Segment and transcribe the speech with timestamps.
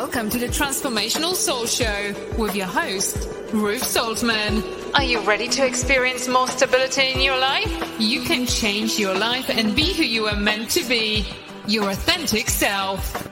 [0.00, 4.64] Welcome to the Transformational Soul Show with your host, Ruth Soltman.
[4.94, 8.00] Are you ready to experience more stability in your life?
[8.00, 11.26] You can change your life and be who you are meant to be,
[11.66, 13.29] your authentic self.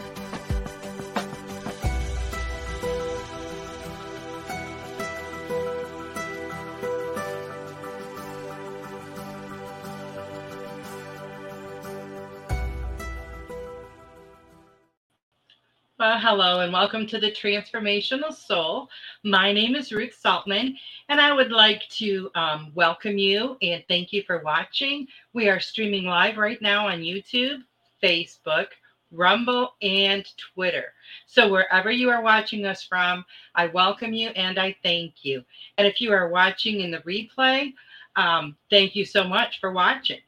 [16.31, 18.91] Hello and welcome to the Transformational Soul.
[19.25, 20.75] My name is Ruth Soltman,
[21.09, 25.09] and I would like to um, welcome you and thank you for watching.
[25.33, 27.63] We are streaming live right now on YouTube,
[28.03, 28.67] Facebook,
[29.11, 30.93] Rumble, and Twitter.
[31.25, 33.25] So, wherever you are watching us from,
[33.55, 35.43] I welcome you and I thank you.
[35.79, 37.73] And if you are watching in the replay,
[38.17, 40.21] um, thank you so much for watching.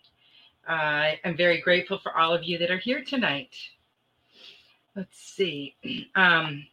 [0.67, 3.55] Uh, I'm very grateful for all of you that are here tonight
[4.97, 5.75] let's see.
[6.15, 6.67] Um,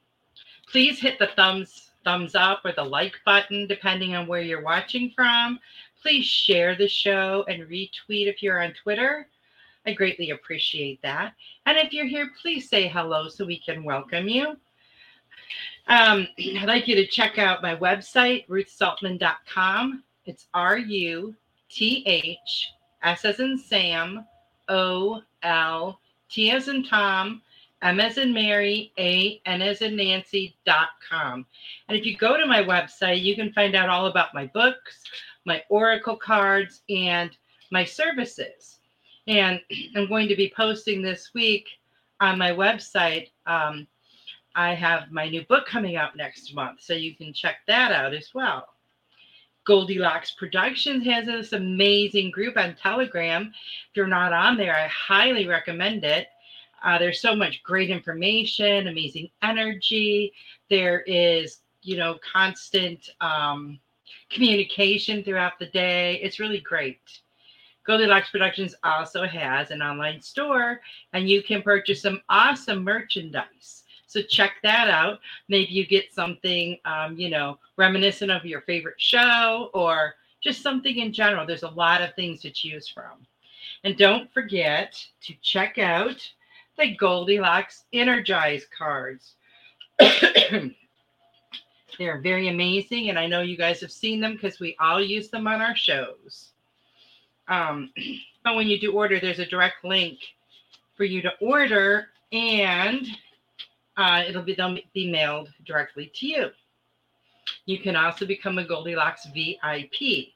[0.72, 5.12] please hit the thumbs thumbs up or the like button depending on where you're watching
[5.16, 5.60] from.
[6.02, 9.28] Please share the show and retweet if you're on Twitter.
[9.86, 11.34] I greatly appreciate that.
[11.66, 14.56] And if you're here, please say hello so we can welcome you.
[15.88, 20.04] Um, I'd like you to check out my website, ruthsoltman.com.
[20.26, 21.36] It's R U
[21.70, 22.72] T H
[23.04, 24.26] S as in Sam,
[24.68, 26.00] O L
[26.30, 27.42] T as in Tom,
[27.82, 30.24] M as in Mary, A, N as in
[31.10, 31.46] com.
[31.88, 35.04] And if you go to my website, you can find out all about my books,
[35.46, 37.36] my Oracle cards, and
[37.72, 38.80] my services.
[39.28, 39.62] And
[39.96, 41.68] I'm going to be posting this week
[42.20, 43.30] on my website.
[43.46, 43.88] Um,
[44.56, 48.14] I have my new book coming out next month, so you can check that out
[48.14, 48.68] as well.
[49.68, 53.54] Goldylocks Productions has this amazing group on Telegram.
[53.54, 56.28] If you're not on there, I highly recommend it.
[56.84, 60.34] Uh, there's so much great information, amazing energy.
[60.70, 63.80] There is, you know, constant um,
[64.30, 66.20] communication throughout the day.
[66.22, 67.00] It's really great.
[67.88, 70.82] Goldylocks Productions also has an online store,
[71.14, 73.84] and you can purchase some awesome merchandise.
[74.08, 75.20] So check that out.
[75.48, 80.98] Maybe you get something, um, you know, reminiscent of your favorite show or just something
[80.98, 81.46] in general.
[81.46, 83.26] There's a lot of things to choose from.
[83.84, 86.28] And don't forget to check out
[86.78, 89.36] the Goldylocks Energize cards.
[90.00, 90.72] They're
[92.22, 95.48] very amazing, and I know you guys have seen them because we all use them
[95.48, 96.52] on our shows.
[97.48, 97.92] Um,
[98.44, 100.20] but when you do order, there's a direct link
[100.96, 103.08] for you to order, and
[103.98, 106.50] uh, it'll be they'll be mailed directly to you.
[107.66, 110.34] You can also become a Goldylocks VIP.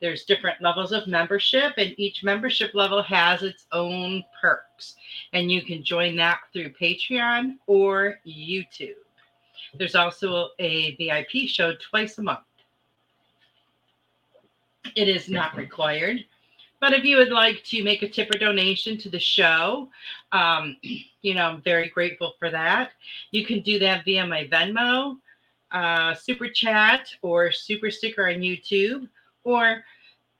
[0.00, 4.94] There's different levels of membership, and each membership level has its own perks.
[5.32, 8.94] And you can join that through Patreon or YouTube.
[9.74, 12.40] There's also a VIP show twice a month.
[14.94, 16.24] It is not required.
[16.80, 19.88] But if you would like to make a tip or donation to the show,
[20.32, 22.92] um, you know, I'm very grateful for that.
[23.32, 25.16] You can do that via my Venmo,
[25.72, 29.08] uh, Super Chat, or Super Sticker on YouTube,
[29.48, 29.82] or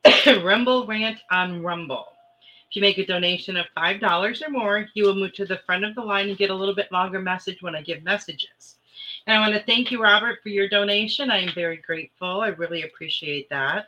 [0.45, 2.07] Rumble Rant on Rumble.
[2.69, 5.85] If you make a donation of $5 or more, you will move to the front
[5.85, 8.77] of the line and get a little bit longer message when I give messages.
[9.27, 11.31] And I want to thank you, Robert, for your donation.
[11.31, 12.43] I am very grateful.
[12.43, 13.87] I really appreciate that.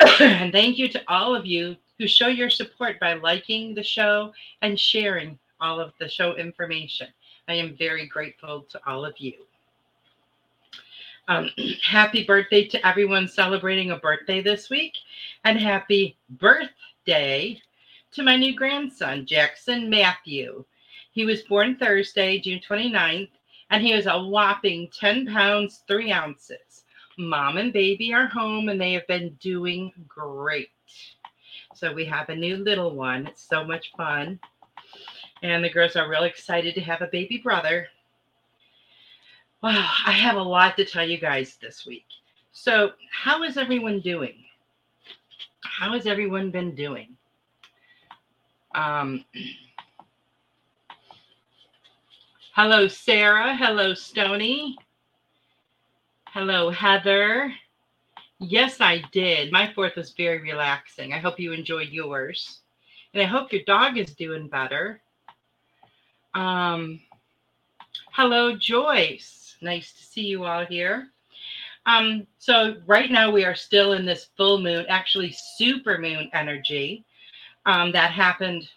[0.20, 4.32] and thank you to all of you who show your support by liking the show
[4.62, 7.08] and sharing all of the show information.
[7.48, 9.34] I am very grateful to all of you.
[11.28, 11.50] Um,
[11.82, 14.94] happy birthday to everyone celebrating a birthday this week,
[15.44, 17.60] and happy birthday
[18.12, 20.64] to my new grandson, Jackson Matthew.
[21.12, 23.30] He was born Thursday, June 29th,
[23.70, 26.84] and he was a whopping 10 pounds, 3 ounces.
[27.18, 30.70] Mom and baby are home, and they have been doing great.
[31.74, 33.26] So we have a new little one.
[33.26, 34.38] It's so much fun.
[35.42, 37.88] And the girls are real excited to have a baby brother.
[39.62, 42.06] Wow, I have a lot to tell you guys this week.
[42.52, 44.36] So, how is everyone doing?
[45.62, 47.16] How has everyone been doing?
[48.74, 49.24] Um,
[52.54, 53.54] hello, Sarah.
[53.54, 54.78] Hello, Stony.
[56.28, 57.52] Hello, Heather.
[58.38, 59.52] Yes, I did.
[59.52, 61.12] My fourth was very relaxing.
[61.12, 62.60] I hope you enjoyed yours.
[63.12, 65.02] And I hope your dog is doing better.
[66.34, 67.00] Um,
[68.12, 69.39] hello, Joyce.
[69.60, 71.08] Nice to see you all here.
[71.86, 77.04] Um, so right now we are still in this full moon, actually super moon energy.
[77.66, 78.68] Um, that happened.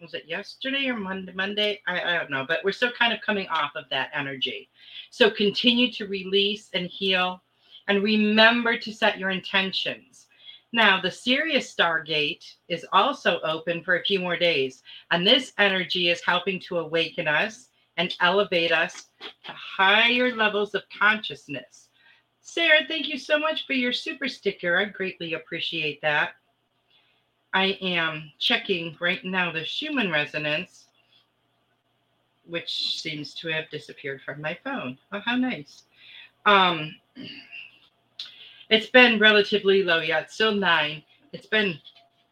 [0.00, 1.32] Was it yesterday or Monday?
[1.32, 1.82] Monday?
[1.86, 4.70] I, I don't know, but we're still kind of coming off of that energy.
[5.10, 7.42] So continue to release and heal
[7.88, 10.26] and remember to set your intentions.
[10.72, 16.08] Now, the Sirius Stargate is also open for a few more days, and this energy
[16.08, 17.69] is helping to awaken us
[18.00, 19.08] and elevate us
[19.44, 21.90] to higher levels of consciousness.
[22.40, 24.78] Sarah, thank you so much for your super sticker.
[24.78, 26.30] I greatly appreciate that.
[27.52, 30.86] I am checking right now the Schumann resonance,
[32.46, 34.96] which seems to have disappeared from my phone.
[35.12, 35.82] Oh, how nice.
[36.46, 36.94] Um,
[38.70, 40.00] it's been relatively low.
[40.00, 41.02] Yeah, it's still nine.
[41.34, 41.78] It's been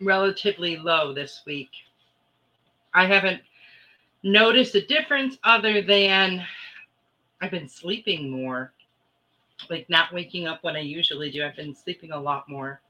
[0.00, 1.71] relatively low this week.
[2.94, 3.43] I haven't
[4.23, 6.44] noticed a difference other than
[7.41, 8.73] I've been sleeping more,
[9.70, 11.44] like not waking up when I usually do.
[11.44, 12.81] I've been sleeping a lot more.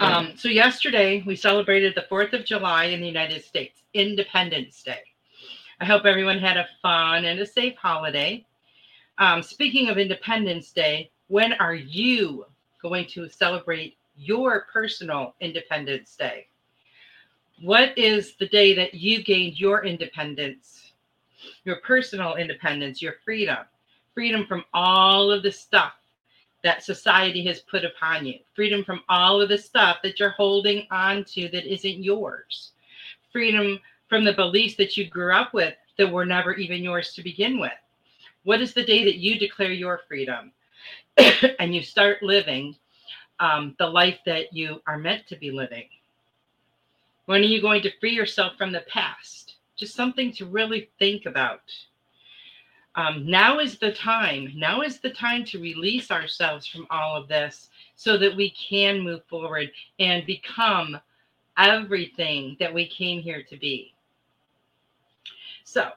[0.00, 5.00] Um, so, yesterday we celebrated the 4th of July in the United States, Independence Day.
[5.80, 8.44] I hope everyone had a fun and a safe holiday.
[9.18, 12.44] Um, speaking of Independence Day, when are you
[12.82, 16.48] going to celebrate your personal Independence Day?
[17.60, 20.92] What is the day that you gained your independence,
[21.64, 23.58] your personal independence, your freedom,
[24.12, 25.92] freedom from all of the stuff
[26.64, 30.86] that society has put upon you, freedom from all of the stuff that you're holding
[30.90, 32.72] on to that isn't yours,
[33.30, 33.78] freedom
[34.08, 37.60] from the beliefs that you grew up with that were never even yours to begin
[37.60, 37.72] with?
[38.42, 40.52] What is the day that you declare your freedom
[41.58, 42.76] and you start living
[43.40, 45.88] um, the life that you are meant to be living?
[47.26, 49.56] When are you going to free yourself from the past?
[49.76, 51.62] Just something to really think about.
[52.96, 54.52] Um, now is the time.
[54.54, 59.00] Now is the time to release ourselves from all of this so that we can
[59.00, 61.00] move forward and become
[61.56, 63.94] everything that we came here to be.
[65.64, 65.90] So,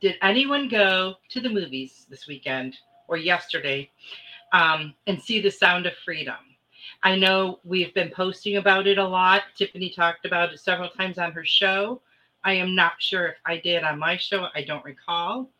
[0.00, 2.76] did anyone go to the movies this weekend
[3.08, 3.90] or yesterday
[4.52, 6.34] um, and see The Sound of Freedom?
[7.04, 9.42] I know we've been posting about it a lot.
[9.54, 12.00] Tiffany talked about it several times on her show.
[12.44, 14.48] I am not sure if I did on my show.
[14.54, 15.50] I don't recall.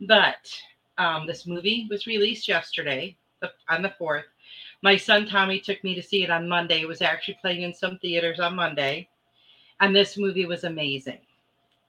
[0.00, 0.50] But
[0.96, 3.14] um, this movie was released yesterday
[3.68, 4.24] on the 4th.
[4.82, 6.80] My son Tommy took me to see it on Monday.
[6.80, 9.08] It was actually playing in some theaters on Monday.
[9.80, 11.20] And this movie was amazing.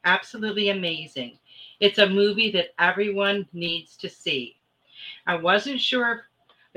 [0.04, 1.40] Absolutely amazing.
[1.80, 4.58] It's a movie that everyone needs to see.
[5.26, 6.27] I wasn't sure.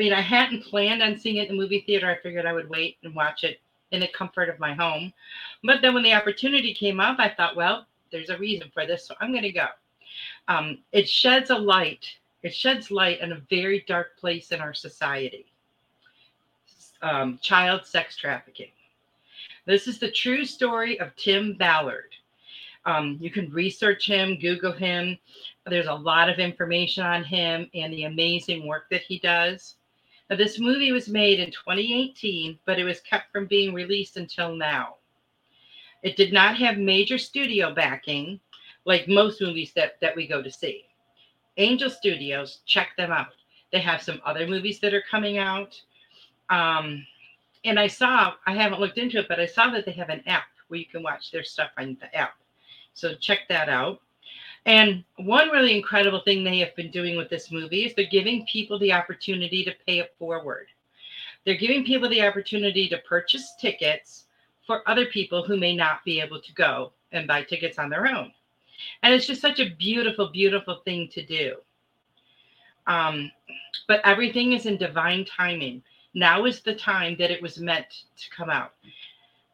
[0.00, 2.08] I mean, I hadn't planned on seeing it in the movie theater.
[2.08, 5.12] I figured I would wait and watch it in the comfort of my home.
[5.62, 9.06] But then when the opportunity came up, I thought, well, there's a reason for this,
[9.06, 9.66] so I'm going to go.
[10.48, 12.06] Um, it sheds a light.
[12.42, 15.44] It sheds light on a very dark place in our society.
[17.02, 18.70] Um, child sex trafficking.
[19.66, 22.14] This is the true story of Tim Ballard.
[22.86, 25.18] Um, you can research him, Google him.
[25.66, 29.76] There's a lot of information on him and the amazing work that he does.
[30.30, 34.54] Now, this movie was made in 2018, but it was kept from being released until
[34.54, 34.94] now.
[36.04, 38.38] It did not have major studio backing
[38.84, 40.84] like most movies that, that we go to see.
[41.56, 43.34] Angel Studios, check them out.
[43.72, 45.80] They have some other movies that are coming out.
[46.48, 47.04] Um,
[47.64, 50.22] and I saw, I haven't looked into it, but I saw that they have an
[50.26, 52.34] app where you can watch their stuff on the app.
[52.94, 54.00] So check that out.
[54.66, 58.46] And one really incredible thing they have been doing with this movie is they're giving
[58.46, 60.66] people the opportunity to pay it forward.
[61.44, 64.26] They're giving people the opportunity to purchase tickets
[64.66, 68.06] for other people who may not be able to go and buy tickets on their
[68.06, 68.32] own.
[69.02, 71.56] And it's just such a beautiful, beautiful thing to do.
[72.86, 73.30] Um,
[73.88, 75.82] but everything is in divine timing.
[76.14, 77.86] Now is the time that it was meant
[78.16, 78.72] to come out.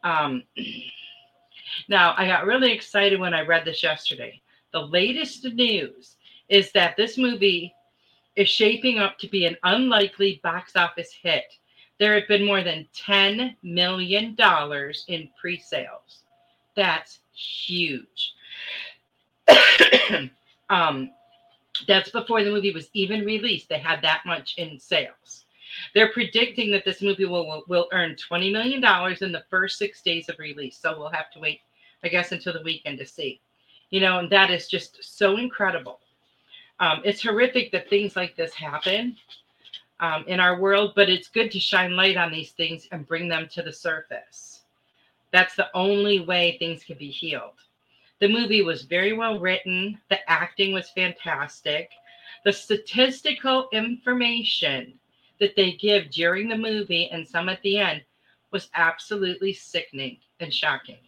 [0.04, 0.42] Um,
[1.88, 4.40] now, I got really excited when I read this yesterday.
[4.72, 6.16] The latest news
[6.48, 7.74] is that this movie
[8.36, 11.44] is shaping up to be an unlikely box office hit.
[11.98, 14.36] There have been more than $10 million
[15.08, 16.22] in pre sales.
[16.74, 18.34] That's huge.
[20.70, 21.10] um,
[21.86, 23.68] that's before the movie was even released.
[23.68, 25.44] They had that much in sales.
[25.94, 28.84] They're predicting that this movie will, will, will earn $20 million
[29.20, 30.78] in the first six days of release.
[30.78, 31.60] So we'll have to wait,
[32.04, 33.40] I guess, until the weekend to see.
[33.90, 36.00] You know, and that is just so incredible.
[36.80, 39.16] Um, it's horrific that things like this happen
[40.00, 43.28] um, in our world, but it's good to shine light on these things and bring
[43.28, 44.62] them to the surface.
[45.32, 47.54] That's the only way things can be healed.
[48.18, 51.90] The movie was very well written, the acting was fantastic.
[52.44, 54.94] The statistical information
[55.40, 58.02] that they give during the movie and some at the end
[58.52, 60.98] was absolutely sickening and shocking.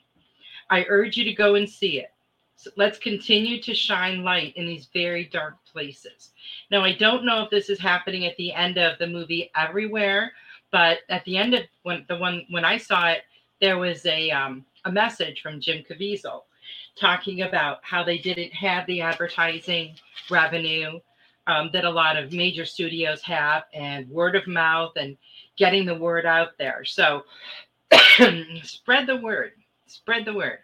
[0.70, 2.12] I urge you to go and see it.
[2.58, 6.32] So let's continue to shine light in these very dark places.
[6.72, 10.32] Now, I don't know if this is happening at the end of the movie everywhere,
[10.72, 13.22] but at the end of when the one when I saw it,
[13.60, 16.42] there was a um, a message from Jim Caviezel
[16.96, 19.94] talking about how they didn't have the advertising
[20.28, 20.98] revenue
[21.46, 25.16] um, that a lot of major studios have, and word of mouth and
[25.56, 26.84] getting the word out there.
[26.84, 27.22] So
[28.64, 29.52] spread the word.
[29.86, 30.58] Spread the word.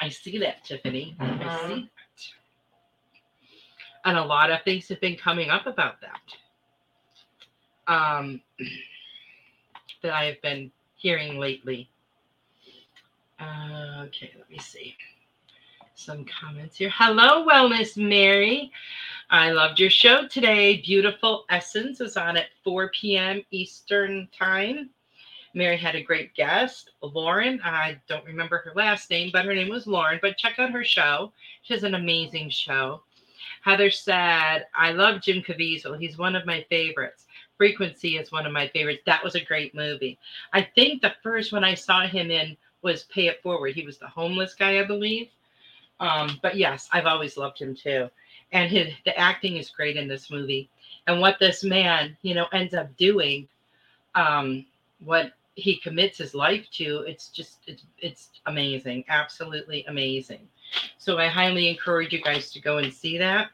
[0.00, 1.16] I see that, Tiffany.
[1.20, 1.68] I Mhm.
[1.68, 1.90] see that.
[4.04, 6.20] And a lot of things have been coming up about that.
[7.88, 8.40] Um,
[10.02, 11.90] that I have been hearing lately.
[13.38, 14.96] Uh, okay, let me see.
[15.94, 16.90] Some comments here.
[16.90, 18.72] Hello, Wellness Mary.
[19.30, 20.80] I loved your show today.
[20.82, 23.42] Beautiful Essence was on at 4 p.m.
[23.50, 24.90] Eastern Time.
[25.56, 27.58] Mary had a great guest, Lauren.
[27.64, 30.18] I don't remember her last name, but her name was Lauren.
[30.20, 31.32] But check out her show.
[31.62, 33.00] She has an amazing show.
[33.62, 35.98] Heather said, I love Jim Caviezel.
[35.98, 37.24] He's one of my favorites.
[37.56, 39.00] Frequency is one of my favorites.
[39.06, 40.18] That was a great movie.
[40.52, 43.74] I think the first one I saw him in was Pay It Forward.
[43.74, 45.30] He was the homeless guy, I believe.
[46.00, 48.10] Um, but yes, I've always loved him too.
[48.52, 50.68] And his the acting is great in this movie.
[51.06, 53.48] And what this man, you know, ends up doing,
[54.14, 54.66] um,
[55.02, 60.46] what he commits his life to, it's just it's it's amazing, absolutely amazing.
[60.98, 63.48] So I highly encourage you guys to go and see that.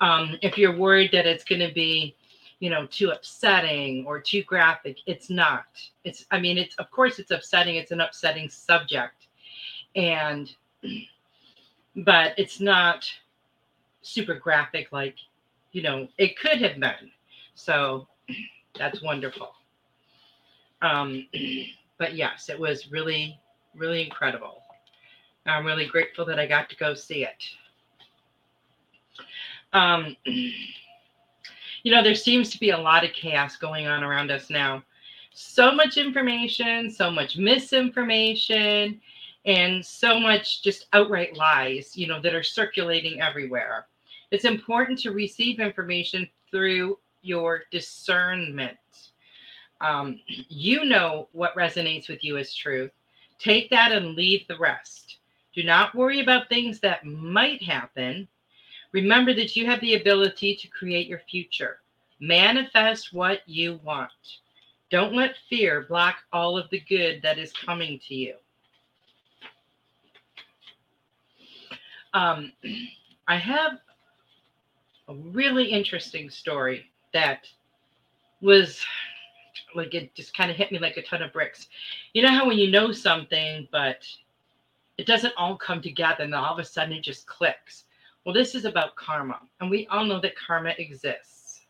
[0.00, 2.14] Um, if you're worried that it's going to be,
[2.60, 5.66] you know, too upsetting or too graphic, it's not.
[6.04, 7.74] It's I mean, it's of course it's upsetting.
[7.74, 9.26] It's an upsetting subject,
[9.96, 10.54] and
[11.96, 13.10] but it's not
[14.02, 15.16] super graphic like
[15.72, 17.10] you know it could have been.
[17.56, 18.06] So
[18.78, 19.54] that's wonderful.
[20.82, 21.26] Um,
[21.98, 23.38] but yes, it was really,
[23.74, 24.62] really incredible.
[25.46, 27.44] I'm really grateful that I got to go see it.
[29.72, 34.48] Um, you know, there seems to be a lot of chaos going on around us
[34.48, 34.82] now.
[35.32, 39.00] So much information, so much misinformation,
[39.44, 43.86] and so much just outright lies, you know, that are circulating everywhere.
[44.30, 48.78] It's important to receive information through your discernment.
[49.84, 52.90] Um, you know what resonates with you as truth.
[53.38, 55.18] Take that and leave the rest.
[55.54, 58.26] Do not worry about things that might happen.
[58.92, 61.80] Remember that you have the ability to create your future.
[62.18, 64.10] Manifest what you want.
[64.90, 68.36] Don't let fear block all of the good that is coming to you.
[72.14, 72.52] Um,
[73.28, 73.80] I have
[75.08, 77.46] a really interesting story that
[78.40, 78.82] was
[79.74, 81.68] like it just kind of hit me like a ton of bricks.
[82.12, 84.06] You know how when you know something, but
[84.98, 87.84] it doesn't all come together and all of a sudden it just clicks.
[88.24, 91.62] Well, this is about karma, and we all know that karma exists.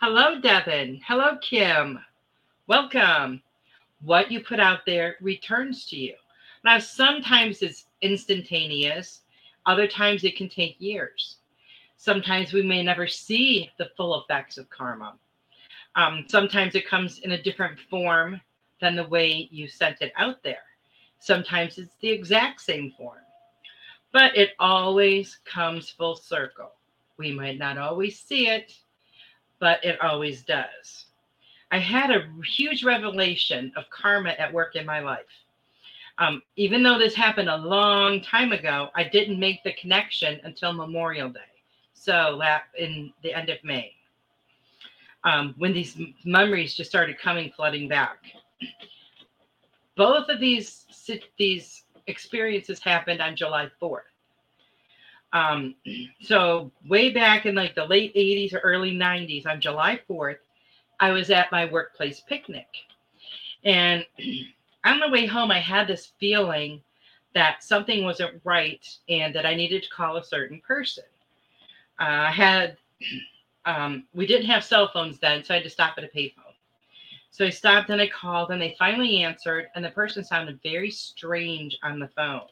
[0.00, 1.00] Hello, Devin.
[1.06, 1.98] Hello, Kim.
[2.66, 3.42] Welcome.
[4.00, 6.14] What you put out there returns to you.
[6.64, 9.20] Now, sometimes it's instantaneous,
[9.66, 11.36] other times it can take years.
[11.96, 15.14] Sometimes we may never see the full effects of karma.
[15.96, 18.40] Um, sometimes it comes in a different form
[18.80, 20.62] than the way you sent it out there.
[21.18, 23.22] Sometimes it's the exact same form,
[24.12, 26.72] but it always comes full circle.
[27.16, 28.72] We might not always see it,
[29.60, 31.06] but it always does.
[31.70, 35.24] I had a huge revelation of karma at work in my life.
[36.18, 40.72] Um, even though this happened a long time ago, I didn't make the connection until
[40.72, 41.40] Memorial Day.
[41.94, 42.40] So
[42.78, 43.94] in the end of May,
[45.24, 48.18] um, when these memories just started coming flooding back.
[49.96, 50.84] Both of these
[51.38, 54.00] these experiences happened on July 4th.
[55.32, 55.74] Um,
[56.22, 60.38] so way back in like the late 80s or early 90s on July 4th,
[61.00, 62.68] I was at my workplace picnic.
[63.64, 64.04] And
[64.84, 66.82] on the way home, I had this feeling
[67.34, 71.04] that something wasn't right and that I needed to call a certain person.
[72.00, 72.76] Uh, I had,
[73.66, 76.54] um, we didn't have cell phones then, so I had to stop at a payphone.
[77.30, 80.90] So I stopped and I called, and they finally answered, and the person sounded very
[80.90, 82.42] strange on the phone.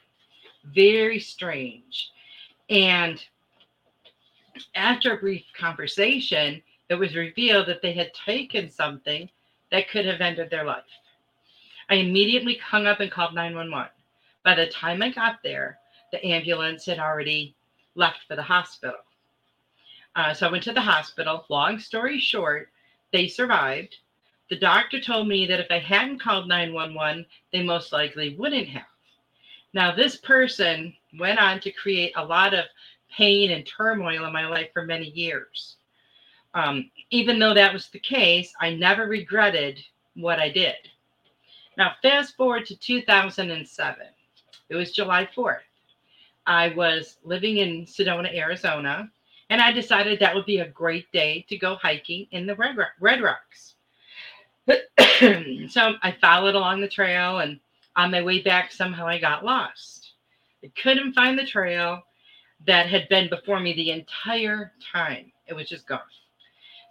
[0.74, 2.10] Very strange.
[2.68, 3.22] And
[4.74, 9.28] after a brief conversation, it was revealed that they had taken something
[9.70, 10.82] that could have ended their life.
[11.88, 13.90] I immediately hung up and called 911.
[14.44, 15.78] By the time I got there,
[16.10, 17.54] the ambulance had already
[17.94, 18.96] left for the hospital.
[20.14, 21.44] Uh, so I went to the hospital.
[21.48, 22.70] Long story short,
[23.12, 23.96] they survived.
[24.50, 28.84] The doctor told me that if I hadn't called 911, they most likely wouldn't have.
[29.72, 32.66] Now, this person went on to create a lot of
[33.10, 35.76] pain and turmoil in my life for many years.
[36.54, 39.82] Um, even though that was the case, I never regretted
[40.14, 40.76] what I did.
[41.78, 44.06] Now, fast forward to 2007.
[44.68, 45.60] It was July 4th.
[46.46, 49.10] I was living in Sedona, Arizona,
[49.52, 52.74] and I decided that would be a great day to go hiking in the Red,
[53.00, 53.74] Red Rocks.
[55.68, 57.60] so I followed along the trail, and
[57.94, 60.12] on my way back, somehow I got lost.
[60.64, 62.00] I couldn't find the trail
[62.66, 65.30] that had been before me the entire time.
[65.46, 66.00] It was just gone.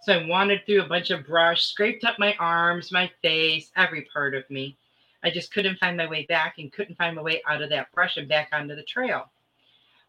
[0.02, 4.02] So I wandered through a bunch of brush, scraped up my arms, my face, every
[4.02, 4.76] part of me.
[5.24, 7.90] I just couldn't find my way back and couldn't find my way out of that
[7.90, 9.32] brush and back onto the trail.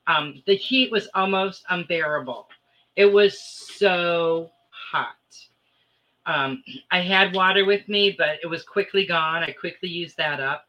[0.08, 2.48] Um, the heat was almost unbearable.
[2.96, 5.16] It was so hot.
[6.26, 9.44] Um, I had water with me, but it was quickly gone.
[9.44, 10.68] I quickly used that up.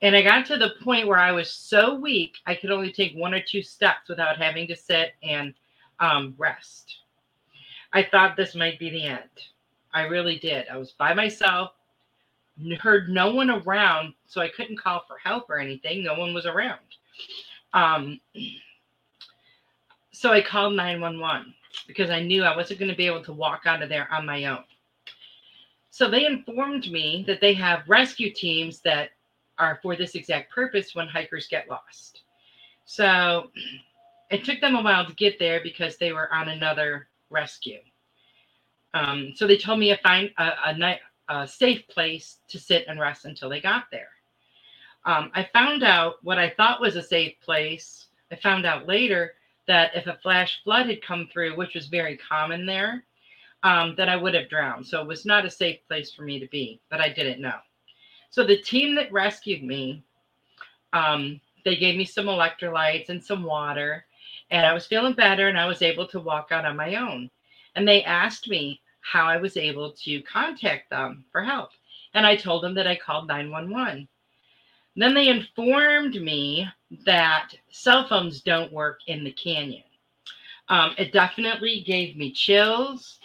[0.00, 3.14] And I got to the point where I was so weak, I could only take
[3.14, 5.52] one or two steps without having to sit and
[5.98, 6.98] um, rest.
[7.92, 9.28] I thought this might be the end.
[9.92, 10.66] I really did.
[10.68, 11.72] I was by myself,
[12.80, 16.04] heard no one around, so I couldn't call for help or anything.
[16.04, 16.80] No one was around.
[17.72, 18.20] Um,
[20.12, 21.54] so I called 911
[21.86, 24.26] because I knew I wasn't going to be able to walk out of there on
[24.26, 24.64] my own.
[25.90, 29.10] So they informed me that they have rescue teams that
[29.58, 32.22] are for this exact purpose when hikers get lost.
[32.84, 33.50] So
[34.30, 37.80] it took them a while to get there because they were on another rescue.
[38.94, 42.98] Um, so they told me to find a, a, a, safe place to sit and
[42.98, 44.08] rest until they got there.
[45.08, 48.08] Um, I found out what I thought was a safe place.
[48.30, 49.32] I found out later
[49.66, 53.04] that if a flash flood had come through, which was very common there,
[53.62, 54.86] um, that I would have drowned.
[54.86, 57.56] So it was not a safe place for me to be, but I didn't know.
[58.28, 60.04] So the team that rescued me,
[60.92, 64.04] um, they gave me some electrolytes and some water
[64.50, 67.30] and I was feeling better and I was able to walk out on my own.
[67.76, 71.70] And they asked me how I was able to contact them for help.
[72.12, 74.06] And I told them that I called 911.
[74.98, 76.68] Then they informed me
[77.06, 79.84] that cell phones don't work in the canyon.
[80.68, 83.20] Um, it definitely gave me chills.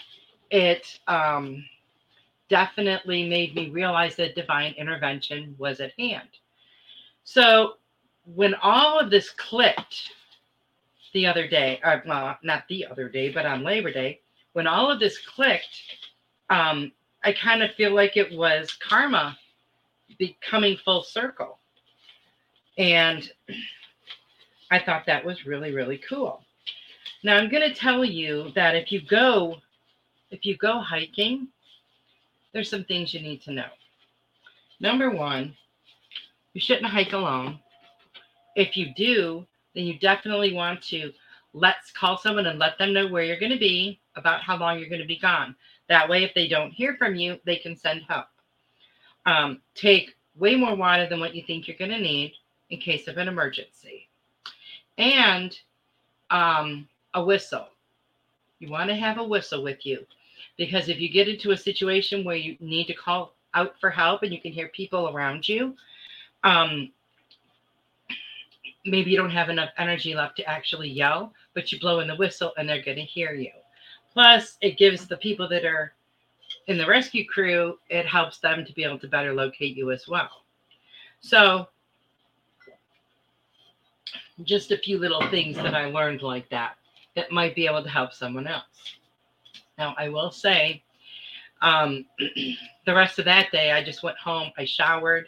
[0.51, 1.65] It um,
[2.47, 6.29] definitely made me realize that divine intervention was at hand.
[7.23, 7.77] So
[8.23, 10.11] when all of this clicked,
[11.13, 14.21] the other day, or uh, well, not the other day, but on Labor Day,
[14.53, 15.81] when all of this clicked,
[16.51, 16.91] um,
[17.23, 19.35] I kind of feel like it was karma
[20.19, 21.57] becoming full circle.
[22.77, 23.29] And
[24.71, 26.41] I thought that was really, really cool.
[27.23, 29.57] Now I'm going to tell you that if you go,
[30.31, 31.47] if you go hiking,
[32.53, 33.69] there's some things you need to know.
[34.79, 35.55] Number one,
[36.53, 37.59] you shouldn't hike alone.
[38.55, 41.11] If you do, then you definitely want to
[41.53, 44.79] let's call someone and let them know where you're going to be, about how long
[44.79, 45.55] you're going to be gone.
[45.89, 48.25] That way, if they don't hear from you, they can send help.
[49.25, 52.33] Um, take way more water than what you think you're going to need
[52.69, 54.07] in case of an emergency.
[54.97, 55.57] And
[56.29, 57.67] um, a whistle.
[58.59, 60.05] You want to have a whistle with you
[60.57, 64.23] because if you get into a situation where you need to call out for help
[64.23, 65.75] and you can hear people around you,
[66.43, 66.91] um,
[68.85, 72.15] maybe you don't have enough energy left to actually yell, but you blow in the
[72.15, 73.51] whistle and they're going to hear you.
[74.11, 75.93] Plus, it gives the people that are
[76.67, 80.07] in the rescue crew, it helps them to be able to better locate you as
[80.07, 80.29] well.
[81.19, 81.67] So,
[84.43, 86.75] just a few little things that I learned like that
[87.15, 88.95] that might be able to help someone else.
[89.77, 90.83] Now, I will say,
[91.61, 92.05] um,
[92.85, 95.27] the rest of that day, I just went home, I showered,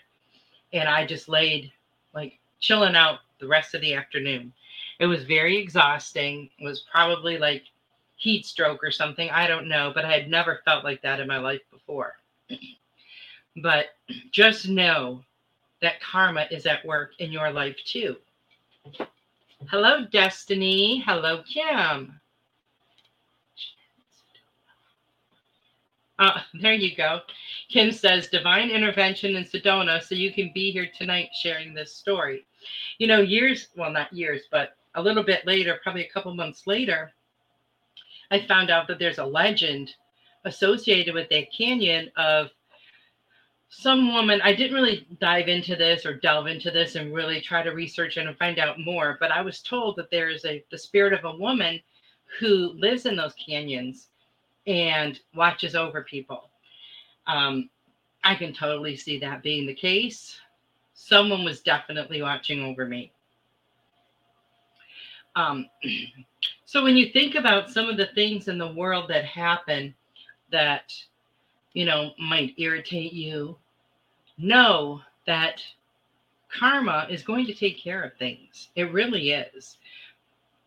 [0.73, 1.71] and I just laid
[2.13, 4.53] like chilling out the rest of the afternoon.
[4.99, 6.49] It was very exhausting.
[6.59, 7.63] It was probably like
[8.15, 9.29] heat stroke or something.
[9.29, 12.15] I don't know, but I had never felt like that in my life before.
[13.61, 13.87] but
[14.31, 15.23] just know
[15.81, 18.15] that karma is at work in your life too.
[19.69, 21.03] Hello, Destiny.
[21.05, 22.19] Hello, Kim.
[26.17, 27.21] Uh, there you go.
[27.69, 32.45] Kim says divine intervention in Sedona so you can be here tonight sharing this story.
[32.99, 36.67] You know, years, well, not years, but a little bit later, probably a couple months
[36.67, 37.11] later,
[38.31, 39.93] I found out that there's a legend
[40.45, 42.49] associated with that canyon of
[43.77, 44.41] some woman.
[44.41, 48.17] I didn't really dive into this or delve into this and really try to research
[48.17, 51.25] and find out more, but I was told that there is a the spirit of
[51.25, 51.81] a woman
[52.39, 54.07] who lives in those canyons
[54.65, 56.49] and watches over people.
[57.27, 57.69] Um,
[58.23, 60.39] I can totally see that being the case.
[60.93, 63.11] Someone was definitely watching over me.
[65.35, 65.67] Um,
[66.65, 69.93] so when you think about some of the things in the world that happen
[70.51, 70.93] that
[71.73, 73.57] you know might irritate you,
[74.37, 75.61] know that
[76.49, 78.69] karma is going to take care of things.
[78.75, 79.77] It really is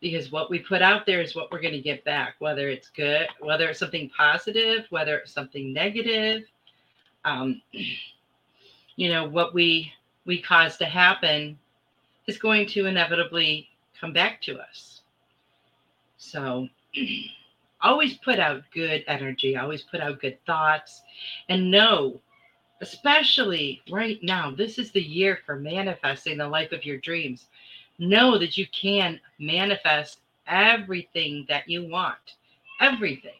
[0.01, 2.89] because what we put out there is what we're going to get back, whether it's
[2.89, 6.43] good, whether it's something positive, whether it's something negative.
[7.25, 7.61] Um,
[8.95, 9.91] you know, what we
[10.25, 11.57] we cause to happen
[12.27, 13.67] is going to inevitably
[13.99, 15.01] come back to us.
[16.17, 16.67] So
[17.81, 21.01] always put out good energy, always put out good thoughts,
[21.49, 22.21] and know,
[22.81, 27.47] especially right now, this is the year for manifesting the life of your dreams
[27.99, 32.35] know that you can manifest everything that you want.
[32.79, 33.31] Everything.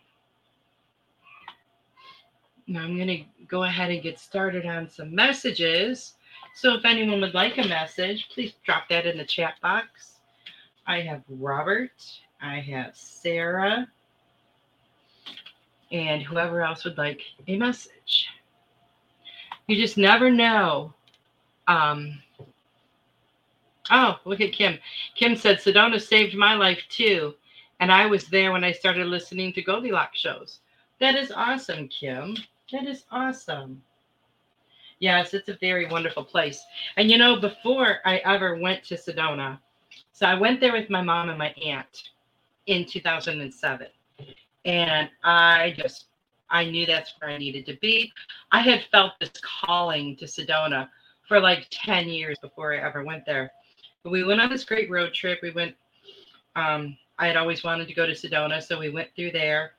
[2.67, 6.13] Now I'm going to go ahead and get started on some messages.
[6.53, 10.19] So if anyone would like a message, please drop that in the chat box.
[10.85, 11.91] I have Robert,
[12.41, 13.87] I have Sarah,
[15.91, 18.27] and whoever else would like a message.
[19.69, 20.93] You just never know
[21.67, 22.19] um,
[23.91, 24.77] Oh, look at Kim.
[25.15, 27.33] Kim said Sedona saved my life too.
[27.79, 30.59] And I was there when I started listening to Goldylocks shows.
[30.99, 32.35] That is awesome, Kim.
[32.71, 33.81] That is awesome.
[34.99, 36.61] Yes, it's a very wonderful place.
[36.97, 39.59] And you know, before I ever went to Sedona,
[40.11, 42.09] so I went there with my mom and my aunt
[42.67, 43.87] in 2007.
[44.65, 46.07] And I just,
[46.49, 48.11] I knew that's where I needed to be.
[48.51, 50.89] I had felt this calling to Sedona
[51.27, 53.51] for like 10 years before I ever went there.
[54.03, 55.39] But we went on this great road trip.
[55.41, 55.75] We went,
[56.55, 59.73] um, I had always wanted to go to Sedona, so we went through there.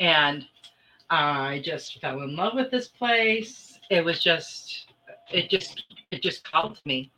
[0.00, 0.46] And
[1.10, 3.78] I just fell in love with this place.
[3.90, 4.86] It was just,
[5.30, 7.12] it just, it just called to me.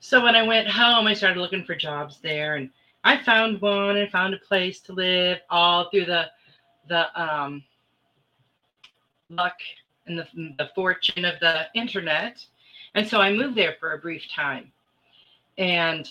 [0.00, 2.70] So when I went home, I started looking for jobs there, and
[3.02, 6.26] I found one and found a place to live all through the,
[6.88, 7.62] the um,
[9.30, 9.56] luck
[10.06, 10.26] and the,
[10.58, 12.44] the fortune of the internet.
[12.94, 14.72] And so I moved there for a brief time.
[15.58, 16.10] And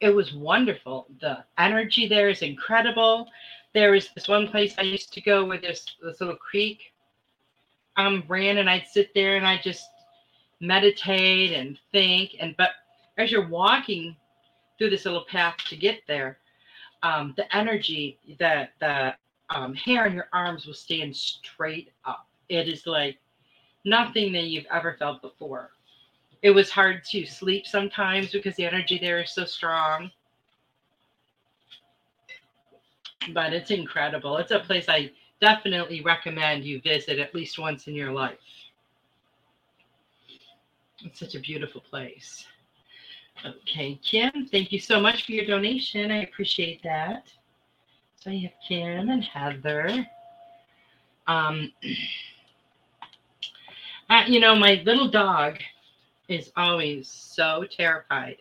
[0.00, 1.06] it was wonderful.
[1.20, 3.28] The energy there is incredible.
[3.72, 6.92] There is this one place I used to go where there's this little creek
[7.96, 9.88] I um, ran and I'd sit there and I just
[10.60, 12.70] meditate and think and but
[13.18, 14.16] as you're walking
[14.78, 16.38] through this little path to get there,
[17.06, 19.14] um, the energy, the the
[19.50, 22.26] um, hair on your arms will stand straight up.
[22.48, 23.18] It is like
[23.84, 25.70] nothing that you've ever felt before.
[26.42, 30.10] It was hard to sleep sometimes because the energy there is so strong.
[33.32, 34.36] But it's incredible.
[34.38, 38.38] It's a place I definitely recommend you visit at least once in your life.
[41.04, 42.46] It's such a beautiful place.
[43.46, 46.10] Okay, Kim, thank you so much for your donation.
[46.10, 47.28] I appreciate that.
[48.16, 50.04] So you have Kim and Heather.
[51.28, 51.72] Um,
[54.26, 55.58] you know, my little dog
[56.28, 58.38] is always so terrified.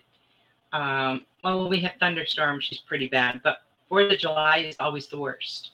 [0.73, 2.63] Um, well, we have thunderstorms.
[2.63, 5.71] She's pretty bad, but Fourth of July is always the worst.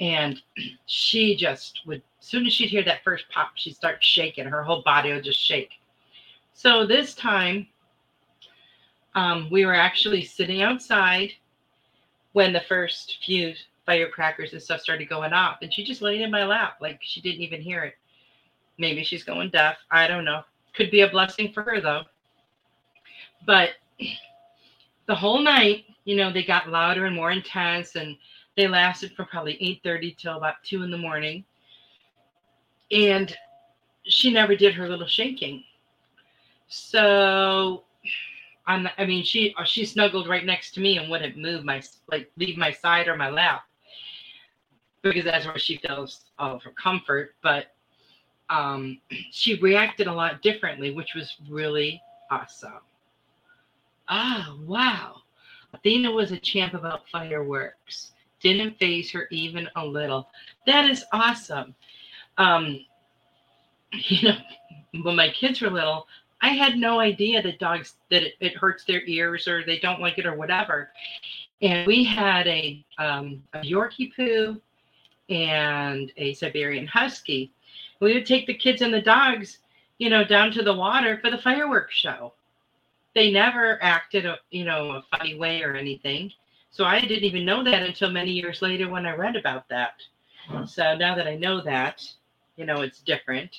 [0.00, 0.40] And
[0.86, 4.46] she just would, as soon as she'd hear that first pop, she'd start shaking.
[4.46, 5.72] Her whole body would just shake.
[6.54, 7.66] So this time,
[9.14, 11.32] um, we were actually sitting outside
[12.32, 13.54] when the first few
[13.86, 17.20] firecrackers and stuff started going off, and she just laid in my lap like she
[17.20, 17.94] didn't even hear it.
[18.78, 19.76] Maybe she's going deaf.
[19.90, 20.42] I don't know.
[20.74, 22.02] Could be a blessing for her though.
[23.46, 23.70] But
[25.06, 28.16] the whole night, you know, they got louder and more intense, and
[28.56, 31.44] they lasted from probably 8:30 till about two in the morning.
[32.90, 33.36] And
[34.04, 35.64] she never did her little shaking.
[36.68, 37.84] So
[38.66, 41.82] on I mean she uh, she snuggled right next to me and wouldn't move my
[42.10, 43.64] like leave my side or my lap
[45.04, 47.34] because that's where she feels all of her comfort.
[47.42, 47.66] But
[48.50, 48.98] um,
[49.30, 52.00] she reacted a lot differently, which was really
[52.30, 52.80] awesome.
[54.08, 55.16] Ah, wow.
[55.72, 58.12] Athena was a champ about fireworks.
[58.40, 60.28] Didn't phase her even a little.
[60.66, 61.74] That is awesome.
[62.38, 62.80] Um,
[63.92, 64.36] you know,
[65.02, 66.06] when my kids were little,
[66.44, 70.02] I had no idea that dogs that it, it, hurts their ears or they don't
[70.02, 70.90] like it or whatever.
[71.62, 74.60] And we had a, um, a Yorkie poo
[75.30, 77.50] and a Siberian Husky.
[78.00, 79.60] We would take the kids and the dogs,
[79.96, 82.34] you know, down to the water for the fireworks show.
[83.14, 86.30] They never acted, a, you know, a funny way or anything.
[86.70, 89.94] So I didn't even know that until many years later when I read about that.
[90.66, 92.06] So now that I know that,
[92.56, 93.56] you know, it's different.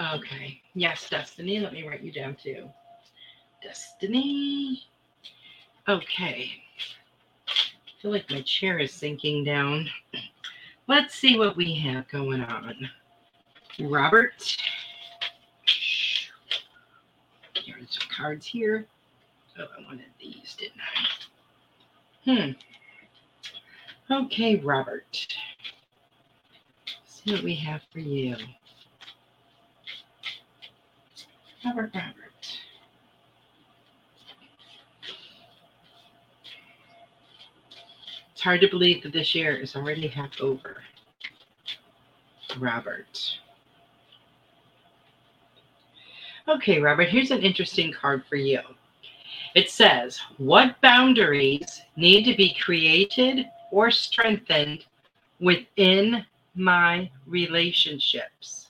[0.00, 0.60] Okay.
[0.74, 1.60] Yes, Destiny.
[1.60, 2.68] Let me write you down too.
[3.62, 4.84] Destiny.
[5.88, 6.52] Okay.
[7.48, 9.88] I feel like my chair is sinking down.
[10.86, 12.74] Let's see what we have going on.
[13.80, 14.56] Robert.
[17.54, 18.86] Here's some cards here.
[19.58, 20.80] Oh, I wanted these, didn't
[22.26, 22.54] I?
[24.10, 24.14] Hmm.
[24.26, 25.26] Okay, Robert.
[26.86, 28.36] Let's see what we have for you.
[31.66, 32.58] Robert, Robert.
[38.32, 40.84] It's hard to believe that this year is already half over.
[42.60, 43.38] Robert.
[46.46, 48.60] Okay, Robert, here's an interesting card for you.
[49.56, 54.84] It says, What boundaries need to be created or strengthened
[55.40, 56.24] within
[56.54, 58.65] my relationships?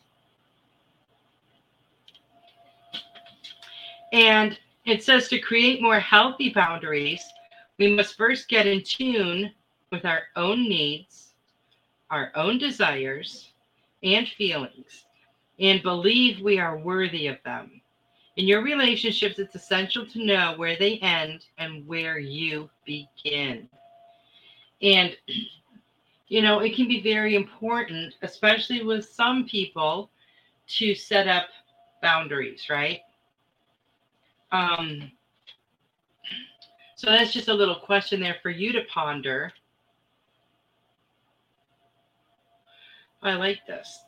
[4.12, 7.22] And it says to create more healthy boundaries,
[7.78, 9.52] we must first get in tune
[9.90, 11.34] with our own needs,
[12.10, 13.52] our own desires,
[14.02, 15.06] and feelings,
[15.58, 17.80] and believe we are worthy of them.
[18.36, 23.68] In your relationships, it's essential to know where they end and where you begin.
[24.82, 25.16] And,
[26.28, 30.10] you know, it can be very important, especially with some people,
[30.68, 31.46] to set up
[32.02, 33.00] boundaries, right?
[34.52, 35.10] Um,
[36.96, 39.52] so that's just a little question there for you to ponder.
[43.22, 44.04] I like this.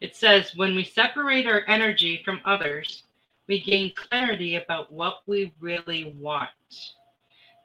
[0.00, 3.04] It says, when we separate our energy from others,
[3.48, 6.50] we gain clarity about what we really want.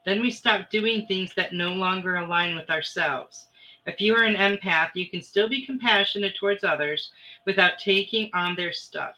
[0.04, 3.48] Then we stop doing things that no longer align with ourselves.
[3.86, 7.10] If you are an empath, you can still be compassionate towards others
[7.46, 9.14] without taking on their stuff.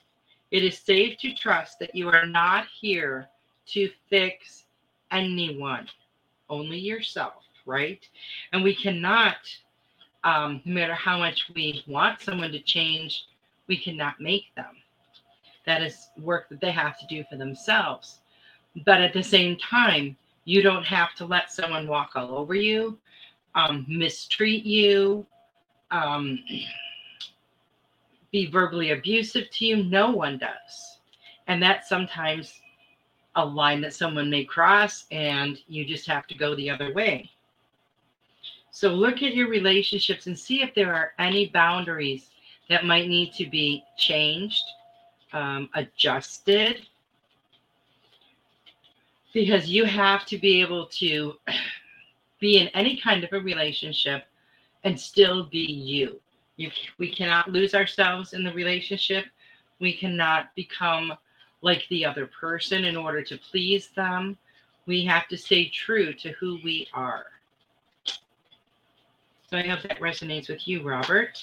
[0.54, 3.28] It is safe to trust that you are not here
[3.70, 4.66] to fix
[5.10, 5.88] anyone,
[6.48, 7.98] only yourself, right?
[8.52, 9.38] And we cannot,
[10.22, 13.24] um, no matter how much we want someone to change,
[13.66, 14.76] we cannot make them.
[15.66, 18.20] That is work that they have to do for themselves.
[18.86, 22.96] But at the same time, you don't have to let someone walk all over you,
[23.56, 25.26] um, mistreat you,
[25.90, 26.38] um,
[28.34, 29.84] be verbally abusive to you.
[29.84, 30.98] No one does.
[31.46, 32.60] And that's sometimes
[33.36, 37.30] a line that someone may cross, and you just have to go the other way.
[38.72, 42.30] So look at your relationships and see if there are any boundaries
[42.68, 44.64] that might need to be changed,
[45.32, 46.84] um, adjusted,
[49.32, 51.34] because you have to be able to
[52.40, 54.24] be in any kind of a relationship
[54.82, 56.20] and still be you
[56.56, 59.26] You, we cannot lose ourselves in the relationship.
[59.80, 61.14] We cannot become
[61.62, 64.36] like the other person in order to please them.
[64.86, 67.26] We have to stay true to who we are.
[69.50, 71.42] So I hope that resonates with you, Robert.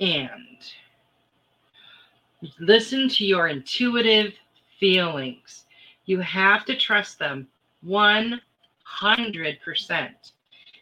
[0.00, 0.58] And
[2.58, 4.34] listen to your intuitive
[4.78, 5.66] feelings.
[6.06, 7.48] You have to trust them
[7.86, 8.40] 100%.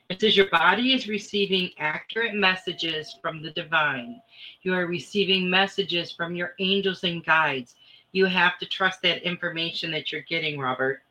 [0.08, 4.22] It says your body is receiving accurate messages from the divine.
[4.62, 7.74] You are receiving messages from your angels and guides.
[8.12, 11.02] You have to trust that information that you're getting, Robert,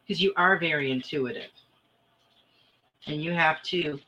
[0.00, 1.50] because you are very intuitive.
[3.06, 4.00] And you have to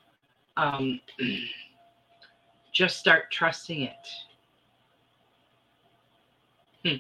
[0.57, 1.01] um,
[2.73, 4.09] just start trusting it.
[6.83, 6.97] Hmm.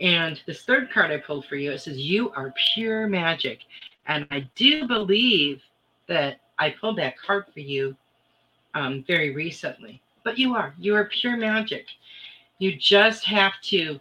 [0.00, 3.60] And this third card I pulled for you, it says, You are pure magic.
[4.06, 5.60] And I do believe
[6.08, 7.96] that I pulled that card for you
[8.74, 10.00] um, very recently.
[10.24, 11.86] But you are, you are pure magic.
[12.58, 14.00] You just have to,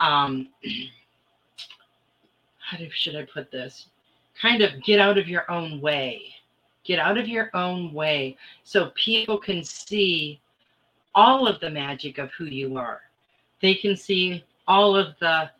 [0.00, 0.48] um,
[2.58, 3.86] how do, should I put this?
[4.40, 6.22] Kind of get out of your own way.
[6.84, 10.40] Get out of your own way so people can see
[11.14, 13.00] all of the magic of who you are.
[13.62, 15.50] They can see all of the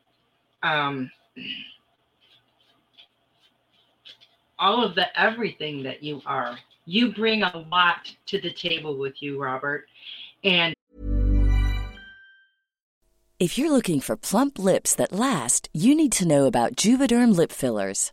[0.62, 1.10] um,
[4.58, 6.58] all of the everything that you are.
[6.86, 9.86] You bring a lot to the table with you, Robert.
[10.42, 10.74] And
[13.38, 17.52] if you're looking for plump lips that last, you need to know about Juvederm lip
[17.52, 18.12] fillers.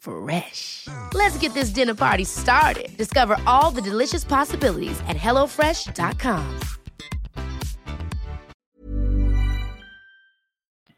[0.00, 0.88] Fresh.
[1.14, 2.96] Let's get this dinner party started.
[2.96, 6.60] Discover all the delicious possibilities at hellofresh.com.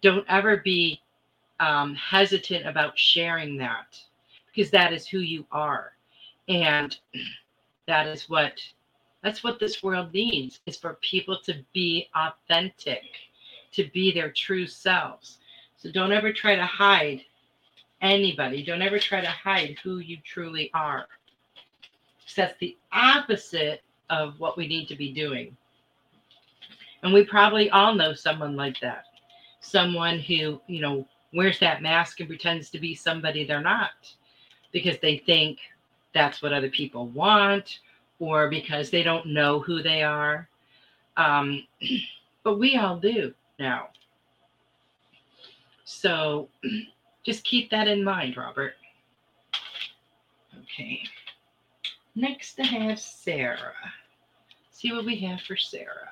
[0.03, 1.01] don't ever be
[1.61, 3.97] um, hesitant about sharing that
[4.55, 5.93] because that is who you are.
[6.49, 6.97] And
[7.87, 8.61] that is what
[9.23, 13.05] that's what this world needs is for people to be authentic,
[13.73, 15.39] to be their true selves.
[15.77, 17.23] So don't ever try to hide
[18.03, 18.63] anybody.
[18.63, 21.07] Don't ever try to hide who you truly are.
[22.37, 25.57] That's the opposite of what we need to be doing.
[27.03, 29.05] And we probably all know someone like that.
[29.61, 33.91] Someone who, you know, wears that mask and pretends to be somebody they're not
[34.73, 35.59] because they think
[36.15, 37.81] that's what other people want
[38.19, 40.49] or because they don't know who they are.
[41.17, 41.67] Um,
[42.45, 43.89] but we all do now.
[45.85, 46.49] So
[47.25, 48.75] just keep that in mind, Robert.
[50.63, 51.03] Okay.
[52.15, 53.73] Next, I have Sarah.
[54.71, 56.11] See what we have for Sarah.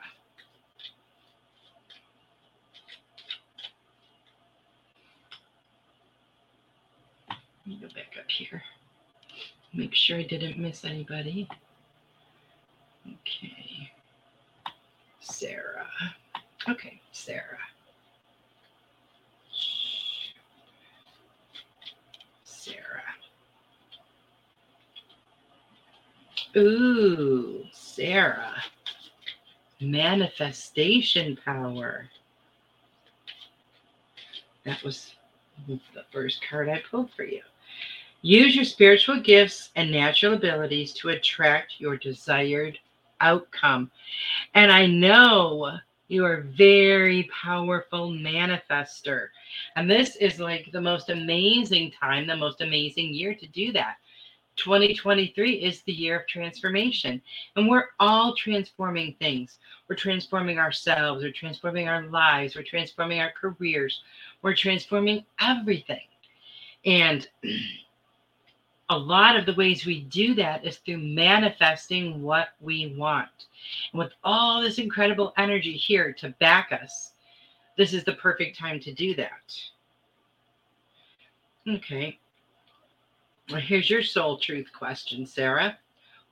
[7.28, 8.62] Let me go back up here.
[9.72, 11.48] Make sure I didn't miss anybody.
[13.06, 13.90] Okay.
[15.20, 15.86] Sarah.
[16.68, 17.58] Okay, Sarah.
[26.56, 28.62] Ooh, Sarah.
[29.80, 32.08] Manifestation power.
[34.64, 35.14] That was
[35.66, 35.80] the
[36.12, 37.42] first card I pulled for you.
[38.22, 42.78] Use your spiritual gifts and natural abilities to attract your desired
[43.20, 43.90] outcome.
[44.54, 45.78] And I know
[46.10, 49.28] You are very powerful manifester.
[49.76, 53.94] And this is like the most amazing time, the most amazing year to do that.
[54.60, 57.20] 2023 is the year of transformation.
[57.56, 59.58] And we're all transforming things.
[59.88, 64.02] We're transforming ourselves, we're transforming our lives, we're transforming our careers,
[64.42, 66.06] we're transforming everything.
[66.84, 67.26] And
[68.90, 73.28] a lot of the ways we do that is through manifesting what we want.
[73.92, 77.12] And with all this incredible energy here to back us,
[77.76, 79.60] this is the perfect time to do that.
[81.68, 82.19] Okay.
[83.50, 85.76] Well, here's your soul truth question, Sarah.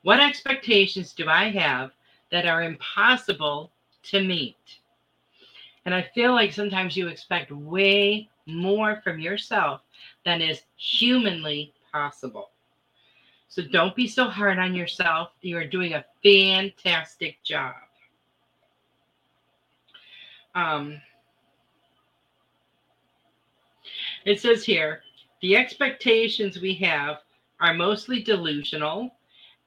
[0.03, 1.91] What expectations do I have
[2.31, 3.73] that are impossible
[4.05, 4.79] to meet?
[5.85, 9.81] And I feel like sometimes you expect way more from yourself
[10.25, 12.51] than is humanly possible.
[13.49, 15.31] So don't be so hard on yourself.
[15.41, 17.75] You are doing a fantastic job.
[20.55, 21.01] Um,
[24.25, 25.03] it says here
[25.41, 27.19] the expectations we have
[27.61, 29.15] are mostly delusional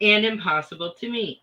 [0.02, 1.42] and impossible to meet.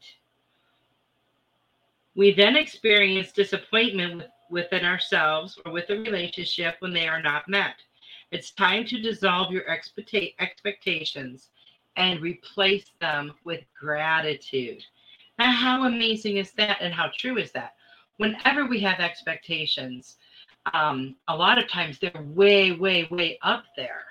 [2.14, 7.76] We then experience disappointment within ourselves or with a relationship when they are not met.
[8.33, 11.49] It's time to dissolve your expectations
[11.97, 14.83] and replace them with gratitude.
[15.39, 16.79] Now, how amazing is that?
[16.81, 17.74] And how true is that?
[18.16, 20.16] Whenever we have expectations,
[20.74, 24.05] um, a lot of times they're way, way, way up there.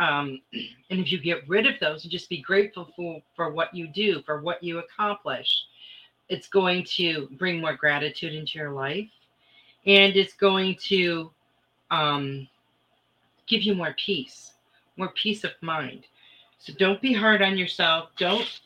[0.00, 3.72] Um, and if you get rid of those and just be grateful for, for what
[3.74, 5.64] you do, for what you accomplish,
[6.30, 9.08] it's going to bring more gratitude into your life
[9.86, 11.30] and it's going to
[11.90, 12.48] um,
[13.46, 14.54] give you more peace,
[14.96, 16.06] more peace of mind.
[16.58, 18.08] So don't be hard on yourself.
[18.16, 18.60] Don't,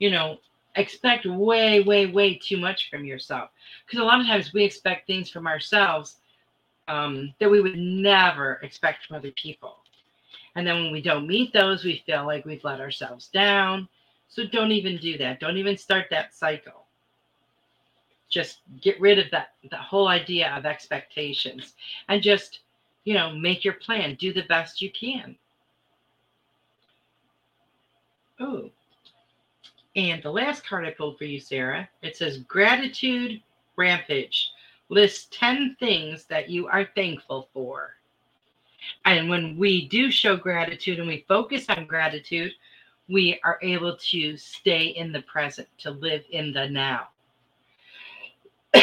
[0.00, 0.38] you know,
[0.74, 3.50] expect way, way, way too much from yourself.
[3.86, 6.16] Because a lot of times we expect things from ourselves
[6.88, 9.76] um, that we would never expect from other people.
[10.56, 13.88] And then when we don't meet those, we feel like we've let ourselves down.
[14.28, 15.40] So don't even do that.
[15.40, 16.86] Don't even start that cycle.
[18.28, 21.74] Just get rid of that the whole idea of expectations
[22.08, 22.60] and just,
[23.04, 24.16] you know, make your plan.
[24.16, 25.36] Do the best you can.
[28.38, 28.70] Oh.
[29.96, 33.42] And the last card I pulled for you, Sarah, it says gratitude
[33.76, 34.50] rampage.
[34.88, 37.96] List 10 things that you are thankful for.
[39.04, 42.52] And when we do show gratitude and we focus on gratitude,
[43.08, 47.08] we are able to stay in the present, to live in the now.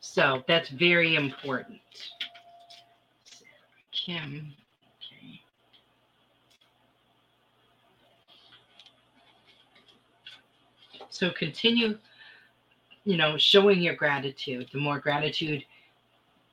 [0.00, 1.80] so that's very important.
[3.92, 4.54] Kim.
[11.10, 11.98] So continue,
[13.04, 14.68] you know, showing your gratitude.
[14.72, 15.64] The more gratitude,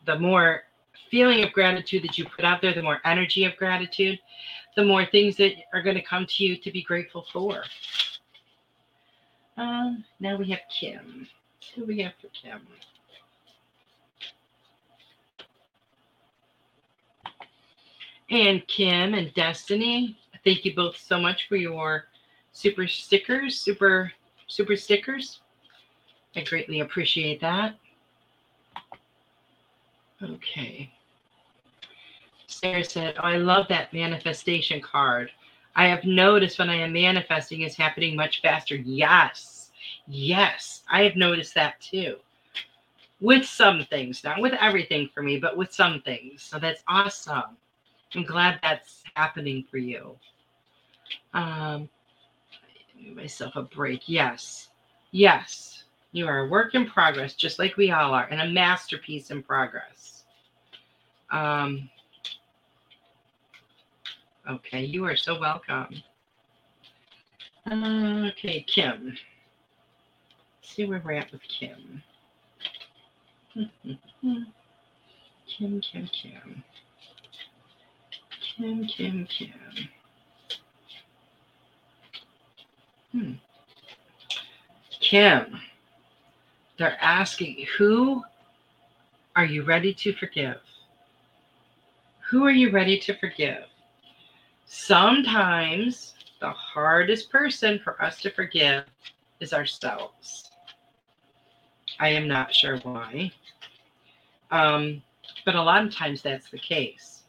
[0.08, 0.64] the more
[1.12, 4.18] feeling of gratitude that you put out there, the more energy of gratitude,
[4.76, 7.64] the more things that are going to come to you to be grateful for.
[9.58, 11.28] Um, now we have Kim.
[11.76, 12.62] Who we have for Kim?
[18.30, 22.05] And Kim and Destiny, thank you both so much for your
[22.51, 24.12] super stickers, super
[24.47, 25.41] super stickers.
[26.36, 27.76] I greatly appreciate that.
[30.24, 30.91] Okay.
[32.47, 35.30] Sarah said, oh, I love that manifestation card.
[35.76, 38.76] I have noticed when I am manifesting is happening much faster.
[38.76, 39.70] Yes.
[40.07, 40.84] Yes.
[40.89, 42.18] I have noticed that too.
[43.20, 46.41] With some things, not with everything for me, but with some things.
[46.43, 47.57] So that's awesome.
[48.15, 50.15] I'm glad that's happening for you.
[51.34, 51.89] Um,
[53.03, 54.03] give myself a break.
[54.07, 54.70] Yes.
[55.11, 55.76] Yes.
[56.12, 59.43] You are a work in progress, just like we all are, and a masterpiece in
[59.43, 60.24] progress.
[61.32, 61.89] Um,
[64.49, 65.89] okay, you are so welcome.
[67.70, 69.08] Okay, Kim.
[69.08, 72.01] Let's see where we're at with Kim.
[75.47, 76.64] Kim, Kim, Kim.
[78.58, 79.51] Kim, Kim, Kim.
[83.12, 83.32] Hmm.
[84.99, 85.60] Kim,
[86.78, 88.23] they're asking, who
[89.36, 90.59] are you ready to forgive?
[92.30, 93.63] Who are you ready to forgive?
[94.65, 98.84] Sometimes the hardest person for us to forgive
[99.39, 100.51] is ourselves.
[101.99, 103.32] I am not sure why.
[104.51, 105.01] Um,
[105.45, 107.23] but a lot of times that's the case.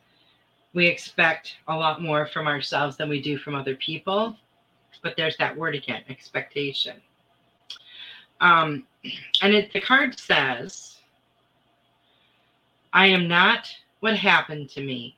[0.75, 4.37] We expect a lot more from ourselves than we do from other people.
[5.03, 7.01] But there's that word again expectation.
[8.41, 8.85] Um,
[9.43, 10.99] and it, the card says,
[12.93, 13.69] I am not
[14.01, 15.17] what happened to me.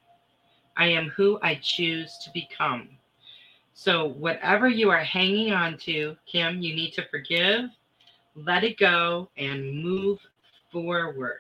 [0.77, 2.89] I am who I choose to become.
[3.75, 7.71] So, whatever you are hanging on to, Kim, you need to forgive,
[8.35, 10.19] let it go, and move
[10.71, 11.39] forward.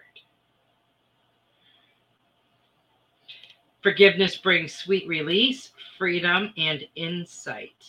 [3.83, 7.85] Forgiveness brings sweet release, freedom, and insight.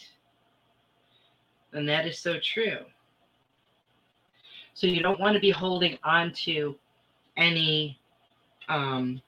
[1.73, 2.79] And that is so true.
[4.73, 6.75] So you don't want to be holding on to
[7.37, 7.99] any
[8.69, 9.21] um,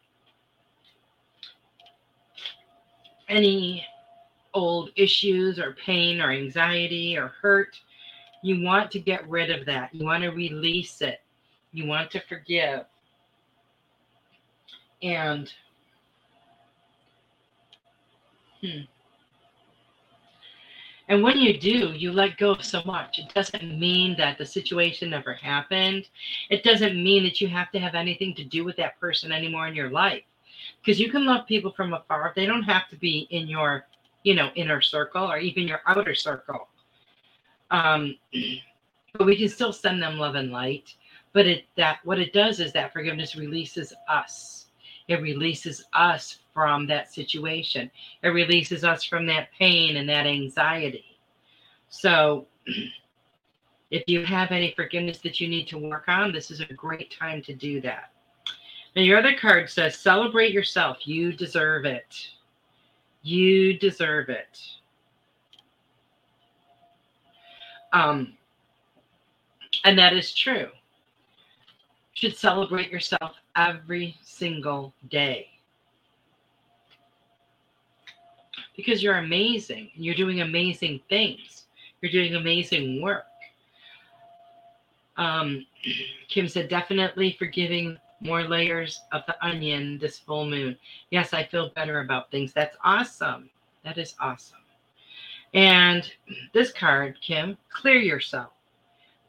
[3.28, 3.86] any
[4.54, 7.80] old issues or pain or anxiety or hurt.
[8.42, 9.94] You want to get rid of that.
[9.94, 11.22] You want to release it.
[11.72, 12.86] You want to forgive.
[15.02, 15.52] And
[18.62, 18.82] hmm.
[21.10, 23.20] And when you do, you let go of so much.
[23.20, 26.08] It doesn't mean that the situation never happened.
[26.50, 29.68] It doesn't mean that you have to have anything to do with that person anymore
[29.68, 30.24] in your life.
[30.80, 32.32] Because you can love people from afar.
[32.36, 33.86] They don't have to be in your,
[34.24, 36.70] you know, inner circle or even your outer circle.
[37.70, 38.16] Um,
[39.18, 40.96] but we can still send them love and light.
[41.34, 44.68] But it that what it does is that forgiveness releases us.
[45.08, 47.90] It releases us from that situation.
[48.22, 51.18] It releases us from that pain and that anxiety.
[51.90, 52.48] So,
[53.92, 57.16] if you have any forgiveness that you need to work on, this is a great
[57.18, 58.12] time to do that.
[58.96, 61.08] Now, your other card says, celebrate yourself.
[61.08, 62.28] You deserve it.
[63.24, 64.60] You deserve it.
[67.92, 68.34] Um,
[69.84, 70.68] and that is true.
[72.16, 75.48] You should celebrate yourself every single day.
[78.76, 79.90] Because you're amazing.
[79.96, 81.66] You're doing amazing things.
[82.02, 83.26] You're doing amazing work.
[85.18, 85.66] Um,
[86.28, 90.78] Kim said, definitely forgiving more layers of the onion this full moon.
[91.12, 92.54] Yes, I feel better about things.
[92.54, 93.50] That's awesome.
[93.84, 94.60] That is awesome.
[95.54, 96.10] And
[96.54, 98.52] this card, Kim, clear yourself.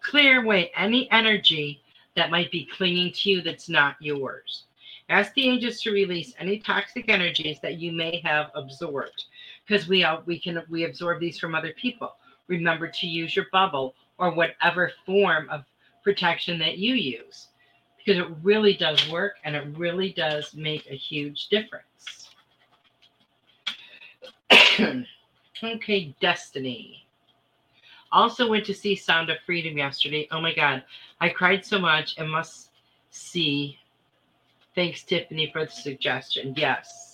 [0.01, 1.83] Clear away any energy
[2.17, 4.65] that might be clinging to you that's not yours.
[5.11, 9.25] Ask the angels to release any toxic energies that you may have absorbed
[9.67, 12.17] because we uh, we can we absorb these from other people.
[12.49, 15.65] Remember to use your bubble or whatever form of
[16.03, 17.49] protection that you use
[18.05, 22.29] because it really does work and it really does make a huge difference.
[25.63, 27.07] okay, Destiny.
[28.13, 30.29] Also went to see Sound of Freedom yesterday.
[30.31, 30.85] Oh my God,
[31.21, 32.71] I cried so much and must
[33.11, 33.79] see.
[34.75, 36.55] Thanks, Tiffany, for the suggestion.
[36.57, 37.14] Yes.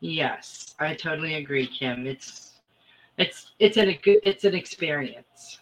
[0.00, 2.06] Yes, I totally agree, Kim.
[2.06, 2.52] It's
[3.18, 5.58] it's it's an it's an experience.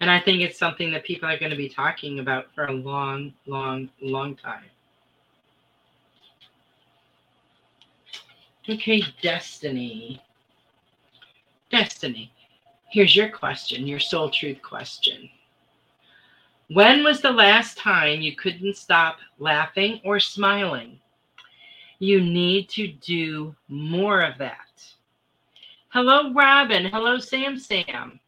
[0.00, 2.72] And I think it's something that people are going to be talking about for a
[2.72, 4.64] long, long, long time.
[8.68, 10.22] Okay, Destiny.
[11.70, 12.32] Destiny.
[12.90, 15.28] Here's your question, your soul truth question.
[16.68, 21.00] When was the last time you couldn't stop laughing or smiling?
[21.98, 24.84] You need to do more of that.
[25.88, 26.86] Hello, Robin.
[26.86, 28.20] Hello, Sam Sam.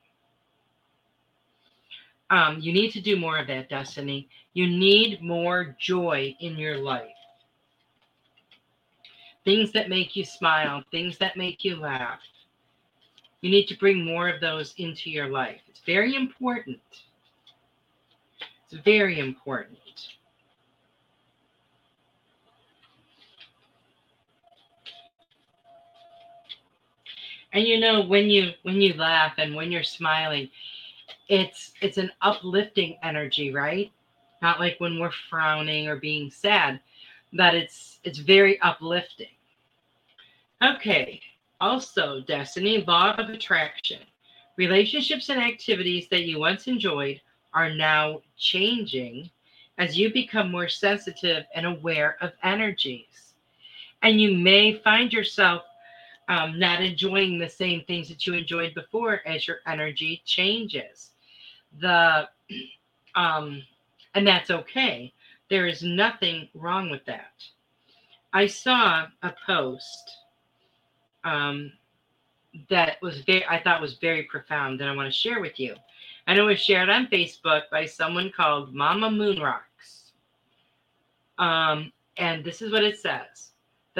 [2.30, 4.28] Um, you need to do more of that, Destiny.
[4.54, 7.08] You need more joy in your life.
[9.44, 12.20] Things that make you smile, things that make you laugh.
[13.40, 15.60] You need to bring more of those into your life.
[15.68, 16.80] It's very important.
[18.70, 19.78] It's very important.
[27.52, 30.48] And you know when you when you laugh and when you're smiling
[31.28, 33.92] it's it's an uplifting energy right?
[34.42, 36.80] Not like when we're frowning or being sad
[37.32, 39.28] that it's it's very uplifting.
[40.62, 41.20] Okay
[41.60, 44.00] also destiny law of attraction.
[44.56, 47.20] Relationships and activities that you once enjoyed
[47.54, 49.30] are now changing
[49.78, 53.34] as you become more sensitive and aware of energies.
[54.02, 55.62] And you may find yourself
[56.30, 61.10] um, not enjoying the same things that you enjoyed before as your energy changes.
[61.80, 62.28] The
[63.16, 63.62] um,
[64.14, 65.12] and that's okay.
[65.50, 67.32] There is nothing wrong with that.
[68.32, 70.18] I saw a post
[71.24, 71.72] um,
[72.68, 75.74] that was very I thought was very profound that I want to share with you.
[76.28, 80.12] And it was shared on Facebook by someone called Mama Moonrocks.
[81.38, 83.49] Um, and this is what it says.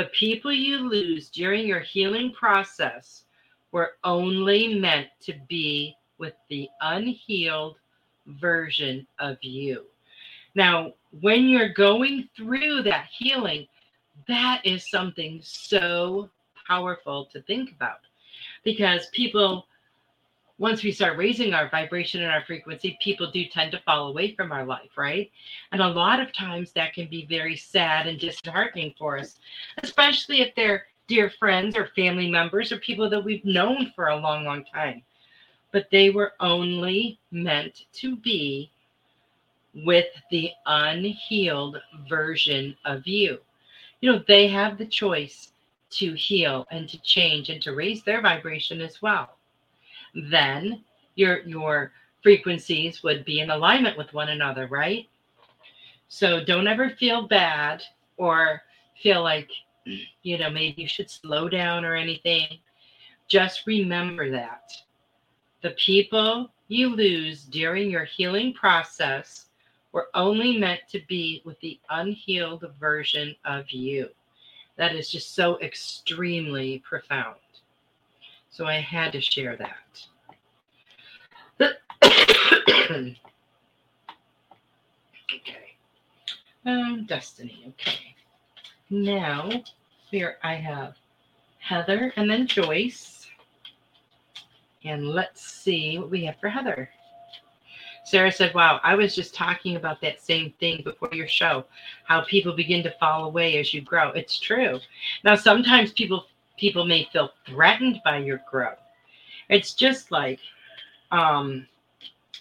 [0.01, 3.24] The people you lose during your healing process
[3.70, 7.76] were only meant to be with the unhealed
[8.24, 9.84] version of you.
[10.55, 13.66] Now, when you're going through that healing,
[14.26, 16.30] that is something so
[16.66, 18.01] powerful to think about
[18.64, 19.66] because people
[20.61, 24.34] once we start raising our vibration and our frequency, people do tend to fall away
[24.34, 25.30] from our life, right?
[25.72, 29.40] And a lot of times that can be very sad and disheartening for us,
[29.82, 34.16] especially if they're dear friends or family members or people that we've known for a
[34.16, 35.00] long, long time.
[35.72, 38.70] But they were only meant to be
[39.74, 43.38] with the unhealed version of you.
[44.02, 45.54] You know, they have the choice
[45.92, 49.38] to heal and to change and to raise their vibration as well
[50.14, 50.84] then
[51.14, 51.92] your your
[52.22, 55.08] frequencies would be in alignment with one another, right?
[56.08, 57.82] So don't ever feel bad
[58.16, 58.62] or
[59.02, 59.50] feel like
[60.22, 62.58] you know maybe you should slow down or anything.
[63.28, 64.72] Just remember that
[65.62, 69.46] the people you lose during your healing process
[69.92, 74.08] were only meant to be with the unhealed version of you.
[74.76, 77.36] That is just so extremely profound.
[78.61, 80.04] So I had to share that.
[85.32, 85.76] okay.
[86.66, 87.64] Um, Destiny.
[87.68, 88.14] Okay.
[88.90, 89.48] Now
[90.11, 90.96] here I have
[91.58, 93.28] Heather and then Joyce.
[94.84, 96.90] And let's see what we have for Heather.
[98.04, 101.64] Sarah said, Wow, I was just talking about that same thing before your show,
[102.04, 104.11] how people begin to fall away as you grow.
[104.11, 104.80] It's true.
[105.24, 106.26] Now, sometimes people
[106.61, 108.78] people may feel threatened by your growth.
[109.48, 110.38] It's just like,
[111.11, 111.66] um,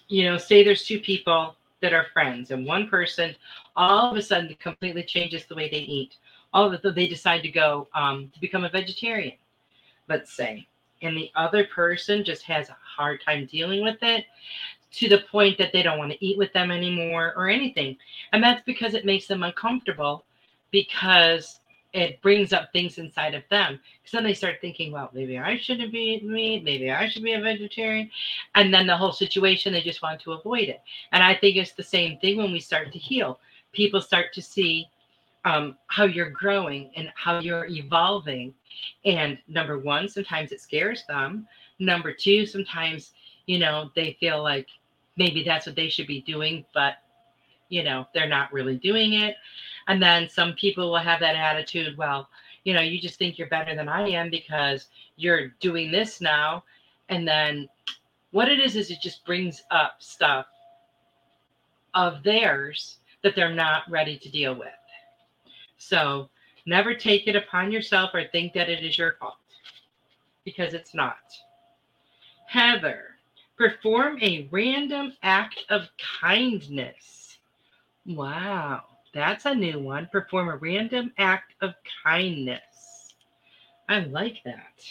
[0.09, 3.34] you know, say there's two people that are friends, and one person
[3.76, 6.17] all of a sudden completely changes the way they eat.
[6.53, 9.38] All of it, they decide to go um, to become a vegetarian,
[10.09, 10.67] let's say,
[11.01, 14.26] and the other person just has a hard time dealing with it
[14.91, 17.95] to the point that they don't want to eat with them anymore or anything.
[18.34, 20.26] And that's because it makes them uncomfortable
[20.72, 21.59] because
[21.94, 23.80] it brings up things inside of them.
[24.02, 26.64] Because then they start thinking, well, maybe I shouldn't be eating meat.
[26.64, 28.10] Maybe I should be a vegetarian.
[28.56, 30.82] And then the whole situation, they just want to avoid it.
[31.12, 33.40] And I think it's the same thing when we start to heal.
[33.74, 34.88] People start to see
[35.46, 38.54] um, how you're growing and how you're evolving.
[39.06, 41.48] And number one, sometimes it scares them.
[41.80, 43.14] Number two, sometimes,
[43.46, 44.68] you know, they feel like
[45.18, 46.96] maybe that's what they should be doing, but,
[47.70, 49.36] you know, they're not really doing it.
[49.90, 52.30] And then some people will have that attitude, well,
[52.64, 54.86] you know, you just think you're better than I am because
[55.18, 56.64] you're doing this now.
[57.10, 57.68] And then
[58.30, 60.46] what it is, is it just brings up stuff
[61.96, 64.68] of theirs that they're not ready to deal with.
[65.80, 66.30] So
[66.68, 69.38] never take it upon yourself or think that it is your fault
[70.46, 71.18] because it's not.
[72.46, 73.16] Heather,
[73.58, 75.90] perform a random act of
[76.22, 77.40] kindness.
[78.06, 78.84] Wow.
[79.14, 80.07] That's a new one.
[80.12, 83.14] Perform a random act of kindness.
[83.88, 84.84] I like that.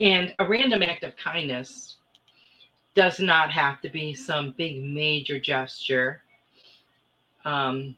[0.00, 1.96] And a random act of kindness
[2.94, 6.22] does not have to be some big major gesture.
[7.44, 7.96] Um,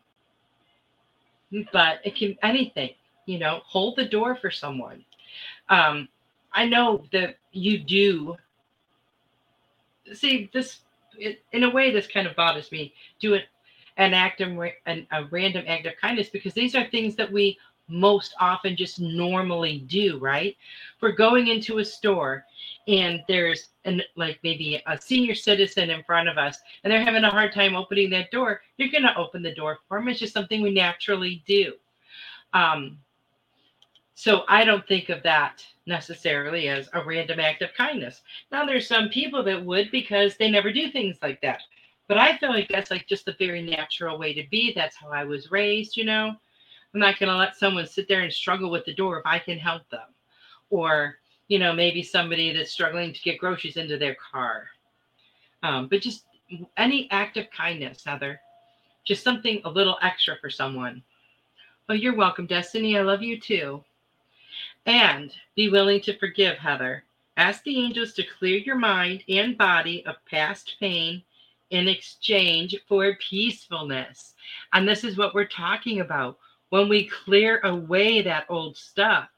[1.73, 2.91] but it can anything,
[3.27, 5.05] you know, hold the door for someone.
[5.69, 6.09] Um,
[6.53, 8.37] I know that you do
[10.13, 10.81] see this
[11.19, 12.93] it, in a way this kind of bothers me.
[13.21, 13.45] Do it
[13.97, 14.51] an act of
[14.87, 18.99] an, a random act of kindness because these are things that we most often just
[18.99, 20.57] normally do, right?
[21.01, 22.45] We're going into a store
[22.89, 27.25] and there's an like maybe a senior citizen in front of us and they're having
[27.25, 28.63] a hard time opening that door.
[28.79, 30.09] You're gonna open the door for them.
[30.09, 31.75] It's just something we naturally do.
[32.55, 32.99] Um,
[34.15, 38.23] so I don't think of that necessarily as a random act of kindness.
[38.51, 41.61] Now there's some people that would because they never do things like that.
[42.07, 44.73] But I feel like that's like just a very natural way to be.
[44.75, 46.35] That's how I was raised, you know.
[46.93, 49.39] I'm not going to let someone sit there and struggle with the door if I
[49.39, 50.09] can help them.
[50.71, 51.17] Or,
[51.49, 54.67] you know, maybe somebody that's struggling to get groceries into their car.
[55.63, 56.25] Um, but just
[56.77, 58.41] any act of kindness, Heather.
[59.05, 61.03] Just something a little extra for someone.
[61.89, 62.97] Oh, you're welcome, Destiny.
[62.97, 63.83] I love you too.
[64.87, 67.05] And be willing to forgive, Heather.
[67.37, 71.23] Ask the angels to clear your mind and body of past pain
[71.75, 74.35] in exchange for peacefulness.
[74.73, 76.39] And this is what we're talking about.
[76.71, 79.29] When we clear away that old stuff,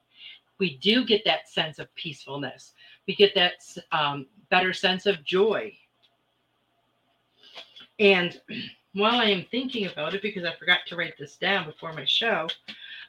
[0.59, 2.75] we do get that sense of peacefulness.
[3.07, 3.55] We get that
[3.91, 5.73] um, better sense of joy.
[7.99, 8.39] And
[8.93, 12.05] while I am thinking about it, because I forgot to write this down before my
[12.05, 12.49] show,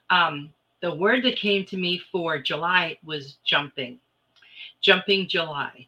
[0.09, 3.99] um, the word that came to me for July was jumping,
[4.79, 5.87] jumping July.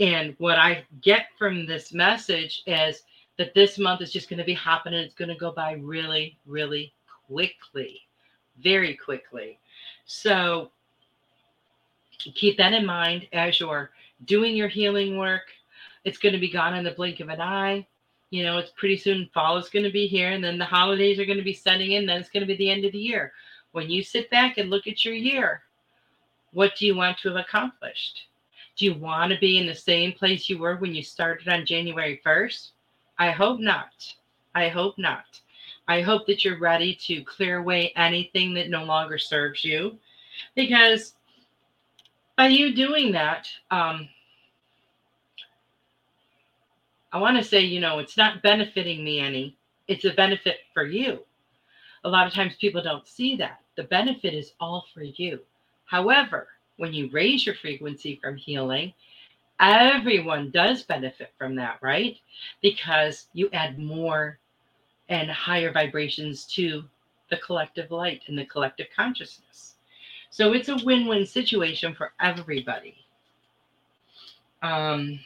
[0.00, 3.02] And what I get from this message is
[3.36, 5.00] that this month is just going to be happening.
[5.00, 6.94] It's going to go by really, really
[7.26, 8.00] quickly,
[8.62, 9.58] very quickly.
[10.06, 10.70] So
[12.18, 13.90] keep that in mind as you're
[14.24, 15.42] doing your healing work.
[16.04, 17.86] It's going to be gone in the blink of an eye.
[18.30, 21.18] You know, it's pretty soon fall is going to be here, and then the holidays
[21.18, 22.06] are going to be setting in.
[22.06, 23.32] Then it's going to be the end of the year.
[23.72, 25.62] When you sit back and look at your year,
[26.52, 28.28] what do you want to have accomplished?
[28.80, 31.66] Do you want to be in the same place you were when you started on
[31.66, 32.70] January 1st?
[33.18, 34.14] I hope not.
[34.54, 35.38] I hope not.
[35.86, 39.98] I hope that you're ready to clear away anything that no longer serves you
[40.54, 41.12] because
[42.38, 44.08] by you doing that, um,
[47.12, 49.58] I want to say, you know, it's not benefiting me any,
[49.88, 51.18] it's a benefit for you.
[52.04, 53.60] A lot of times people don't see that.
[53.76, 55.40] The benefit is all for you.
[55.84, 56.48] However,
[56.80, 58.94] when you raise your frequency from healing,
[59.60, 62.16] everyone does benefit from that, right?
[62.62, 64.38] Because you add more
[65.10, 66.82] and higher vibrations to
[67.28, 69.74] the collective light and the collective consciousness.
[70.30, 72.96] So it's a win win situation for everybody.
[74.62, 75.20] Um,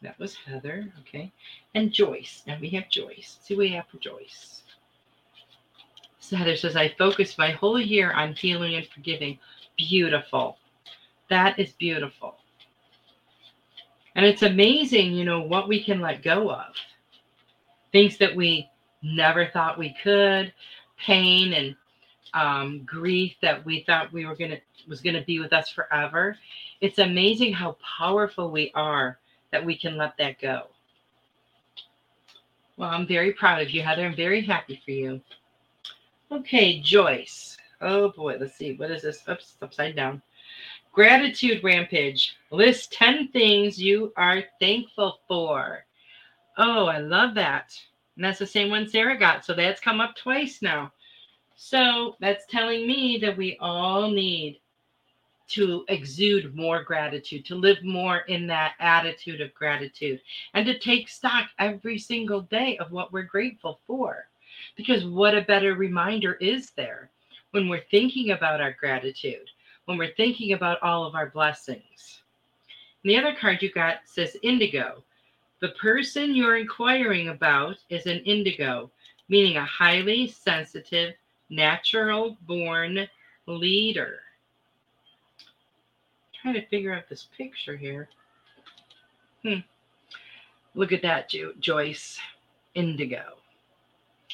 [0.00, 1.30] that was Heather, okay.
[1.74, 2.44] And Joyce.
[2.46, 3.36] Now we have Joyce.
[3.42, 4.62] See we have for Joyce.
[6.30, 9.38] Heather says, I focus my whole year on healing and forgiving.
[9.76, 10.58] Beautiful.
[11.28, 12.36] That is beautiful.
[14.14, 16.74] And it's amazing, you know, what we can let go of.
[17.92, 18.68] Things that we
[19.02, 20.52] never thought we could,
[20.98, 21.76] pain and
[22.34, 24.58] um, grief that we thought we were gonna
[24.88, 26.36] was gonna be with us forever.
[26.80, 29.18] It's amazing how powerful we are
[29.52, 30.68] that we can let that go.
[32.76, 34.06] Well, I'm very proud of you, Heather.
[34.06, 35.20] I'm very happy for you.
[36.32, 37.56] Okay, Joyce.
[37.80, 38.74] Oh boy, let's see.
[38.74, 39.22] What is this?
[39.28, 40.20] Oops, upside down.
[40.92, 42.36] Gratitude Rampage.
[42.50, 45.84] List 10 things you are thankful for.
[46.58, 47.78] Oh, I love that.
[48.16, 49.44] And that's the same one Sarah got.
[49.44, 50.92] So that's come up twice now.
[51.54, 54.60] So that's telling me that we all need
[55.48, 60.20] to exude more gratitude, to live more in that attitude of gratitude,
[60.54, 64.26] and to take stock every single day of what we're grateful for.
[64.76, 67.10] Because what a better reminder is there
[67.52, 69.48] when we're thinking about our gratitude,
[69.86, 72.22] when we're thinking about all of our blessings?
[73.02, 75.02] And the other card you got says indigo.
[75.60, 78.90] The person you're inquiring about is an indigo,
[79.28, 81.14] meaning a highly sensitive,
[81.48, 83.08] natural born
[83.46, 84.18] leader.
[85.38, 88.08] I'm trying to figure out this picture here.
[89.42, 89.60] Hmm.
[90.74, 92.18] Look at that, jo- Joyce.
[92.74, 93.38] Indigo.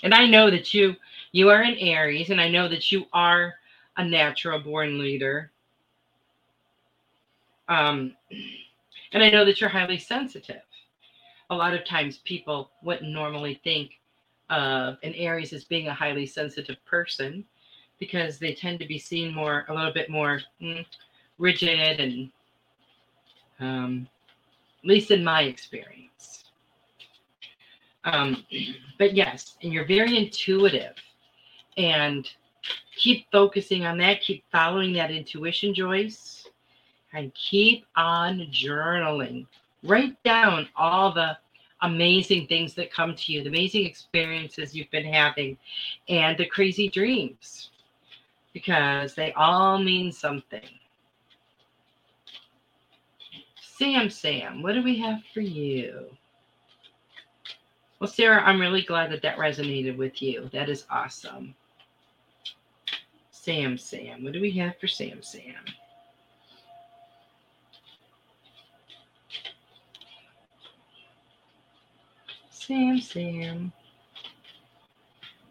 [0.03, 0.97] And I know that you
[1.33, 3.55] you are an Aries, and I know that you are
[3.97, 5.51] a natural born leader.
[7.69, 8.15] Um,
[9.13, 10.63] and I know that you're highly sensitive
[11.53, 14.01] a lot of times people wouldn't normally think
[14.49, 17.45] of an Aries as being a highly sensitive person
[17.99, 20.85] because they tend to be seen more, a little bit more mm,
[21.39, 22.31] rigid and,
[23.61, 24.09] um,
[24.83, 26.12] at least in my experience.
[28.05, 28.45] Um,
[28.99, 30.95] but yes, and you're very intuitive
[31.77, 32.29] and
[32.97, 36.49] keep focusing on that, keep following that intuition, Joyce,
[37.13, 39.47] and keep on journaling.
[39.83, 41.37] Write down all the
[41.83, 45.57] amazing things that come to you, the amazing experiences you've been having,
[46.09, 47.71] and the crazy dreams,
[48.53, 50.69] because they all mean something.
[53.61, 56.07] Sam, Sam, what do we have for you?
[58.03, 60.51] Well, Sarah, I'm really glad that that resonated with you.
[60.53, 61.55] That is awesome.
[63.31, 65.55] Sam, Sam, what do we have for Sam, Sam?
[72.51, 73.73] Sam, Sam.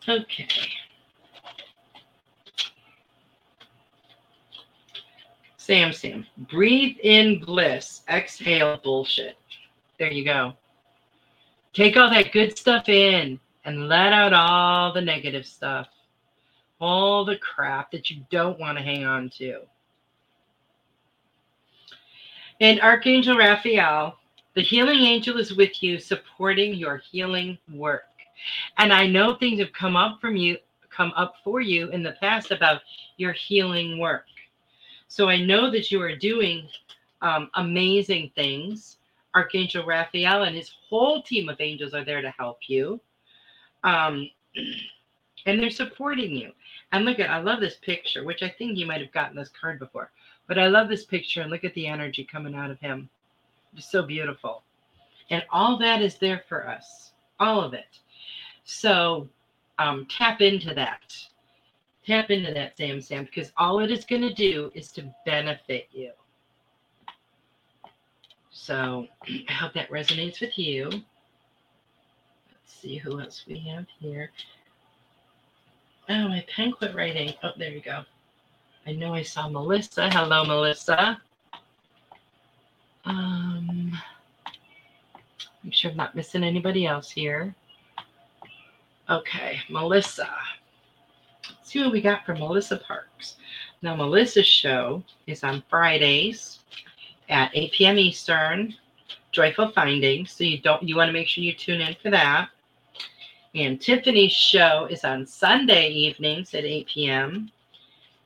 [0.09, 0.47] Okay.
[5.55, 6.25] Sam, Sam.
[6.37, 8.01] Breathe in bliss.
[8.09, 9.37] Exhale bullshit.
[9.97, 10.57] There you go.
[11.73, 15.87] Take all that good stuff in and let out all the negative stuff.
[16.79, 19.61] All the crap that you don't want to hang on to.
[22.59, 24.17] And Archangel Raphael
[24.53, 28.03] the healing angel is with you, supporting your healing work.
[28.77, 30.57] And I know things have come up from you,
[30.89, 32.81] come up for you in the past about
[33.15, 34.25] your healing work.
[35.07, 36.67] So I know that you are doing
[37.21, 38.97] um, amazing things.
[39.35, 42.99] Archangel Raphael and his whole team of angels are there to help you.
[43.83, 44.29] Um,
[45.45, 46.51] and they're supporting you.
[46.91, 49.49] And look at, I love this picture, which I think you might have gotten this
[49.49, 50.11] card before.
[50.47, 53.09] But I love this picture and look at the energy coming out of him.
[53.75, 54.63] It's so beautiful.
[55.29, 57.99] And all that is there for us, all of it.
[58.65, 59.29] So
[59.79, 61.15] um, tap into that.
[62.05, 65.87] Tap into that, Sam Sam, because all it is going to do is to benefit
[65.91, 66.11] you.
[68.51, 69.07] So
[69.49, 70.89] I hope that resonates with you.
[70.89, 71.03] Let's
[72.65, 74.31] see who else we have here.
[76.09, 77.33] Oh, my pen quit writing.
[77.41, 78.03] Oh, there you go.
[78.85, 80.09] I know I saw Melissa.
[80.09, 81.21] Hello, Melissa.
[83.05, 83.97] Um,
[85.63, 87.55] I'm sure I'm not missing anybody else here.
[89.09, 90.29] Okay, Melissa.
[91.47, 93.37] Let's see what we got for Melissa Parks.
[93.81, 96.60] Now, Melissa's show is on Fridays
[97.29, 97.97] at 8 p.m.
[97.97, 98.75] Eastern.
[99.31, 100.31] Joyful Findings.
[100.31, 102.49] So you don't you want to make sure you tune in for that.
[103.55, 107.51] And Tiffany's show is on Sunday evenings at 8 p.m.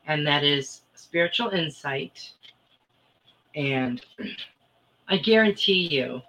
[0.07, 2.31] And that is Spiritual Insight.
[3.55, 4.01] And
[5.07, 6.21] I guarantee you,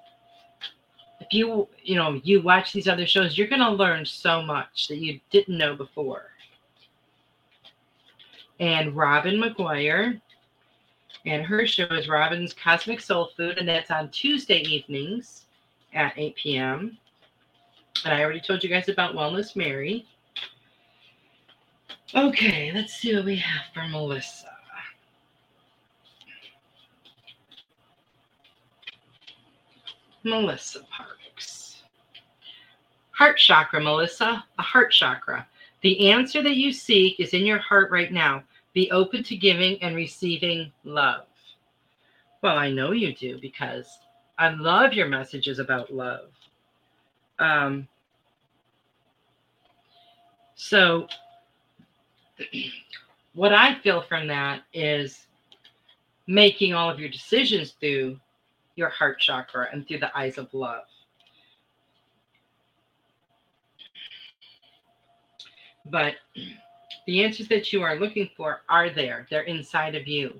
[1.21, 4.99] if you you know you watch these other shows, you're gonna learn so much that
[4.99, 6.31] you didn't know before.
[8.61, 10.21] And Robin McGuire,
[11.27, 15.47] and her show is Robin's Cosmic Soul Food, and that's on Tuesday evenings
[15.93, 16.97] at 8 p.m.
[18.05, 20.07] And I already told you guys about Wellness Mary.
[22.15, 24.47] Okay, let's see what we have for Melissa.
[30.23, 31.83] Melissa Parks.
[33.11, 35.47] Heart chakra, Melissa, the heart chakra.
[35.83, 38.45] The answer that you seek is in your heart right now.
[38.77, 41.25] Be open to giving and receiving love.
[42.43, 43.87] Well, I know you do because
[44.39, 46.29] I love your messages about love.
[47.39, 47.89] Um,
[50.57, 51.07] so,
[53.33, 55.27] what I feel from that is
[56.27, 58.21] making all of your decisions through
[58.75, 60.85] your heart chakra and through the eyes of love.
[65.87, 66.17] But
[67.07, 70.35] the answers that you are looking for are there, they're inside of you.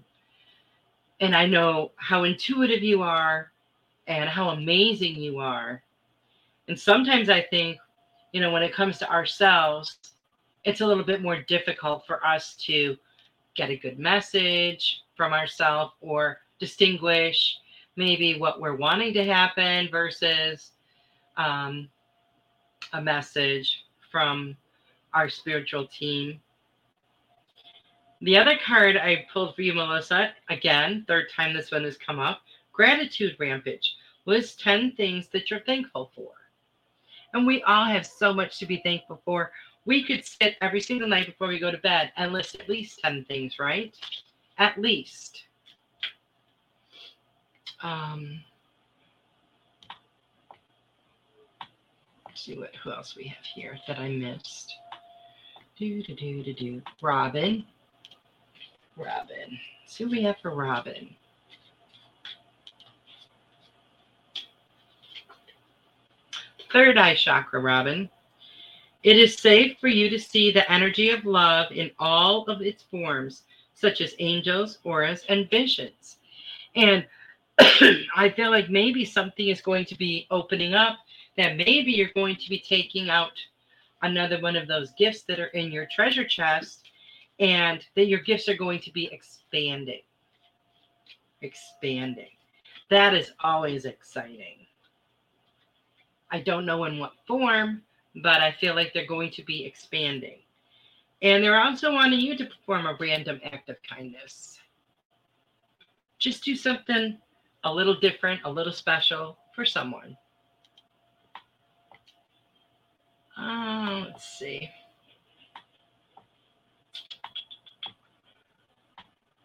[1.21, 3.51] And I know how intuitive you are
[4.07, 5.83] and how amazing you are.
[6.69, 7.79] And sometimes I think,
[8.33, 9.99] you know, when it comes to ourselves,
[10.65, 12.97] it's a little bit more difficult for us to
[13.55, 17.57] get a good message from ourselves or distinguish
[17.97, 20.73] maybe what we're wanting to happen versus
[21.37, 21.89] um,
[22.93, 24.57] a message from
[25.15, 26.41] our spiritual team.
[28.27, 32.19] The other card I pulled for you, Melissa, again, third time this one has come
[32.19, 32.41] up
[32.73, 33.95] gratitude rampage.
[34.25, 36.33] List 10 things that you're thankful for.
[37.35, 39.53] And we all have so much to be thankful for.
[39.85, 42.99] We could sit every single night before we go to bed and list at least
[43.05, 43.97] 10 things, right?
[44.59, 45.45] At least.
[47.81, 48.41] Um,
[52.35, 54.75] see what who else we have here that I missed.
[55.79, 56.83] Do do do do do.
[57.01, 57.65] Robin.
[58.97, 59.59] Robin.
[59.87, 61.15] see what we have for Robin.
[66.73, 68.11] Third eye chakra, Robin.
[69.03, 72.83] It is safe for you to see the energy of love in all of its
[72.83, 73.43] forms,
[73.75, 76.17] such as angels, auras, and visions.
[76.75, 77.07] And
[77.59, 80.99] I feel like maybe something is going to be opening up,
[81.37, 83.33] that maybe you're going to be taking out
[84.03, 86.83] another one of those gifts that are in your treasure chest,
[87.39, 90.01] and that your gifts are going to be expanding.
[91.43, 92.31] Expanding.
[92.91, 94.67] That is always exciting.
[96.31, 97.83] I don't know in what form,
[98.23, 100.39] but I feel like they're going to be expanding.
[101.23, 104.59] And they're also wanting you to perform a random act of kindness.
[106.19, 107.19] Just do something
[107.65, 110.17] a little different, a little special for someone.
[113.39, 114.71] Uh, let's see.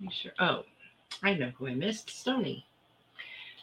[0.09, 0.31] Sure.
[0.39, 0.63] Oh,
[1.21, 2.09] I know who I missed.
[2.09, 2.65] Stony.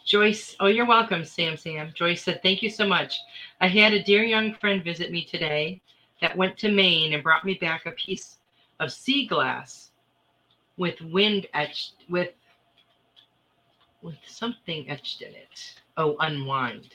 [0.07, 1.93] Joyce, oh, you're welcome, Sam Sam.
[1.95, 3.19] Joyce said, Thank you so much.
[3.61, 5.81] I had a dear young friend visit me today
[6.21, 8.39] that went to Maine and brought me back a piece
[8.81, 9.91] of sea glass
[10.77, 12.33] with wind etched with
[14.01, 15.81] with something etched in it.
[15.97, 16.95] Oh, unwind.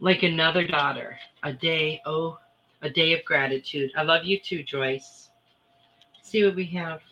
[0.00, 1.18] Like another daughter.
[1.42, 2.38] A day, oh,
[2.82, 3.90] a day of gratitude.
[3.96, 5.28] I love you too, Joyce.
[6.22, 7.02] See what we have.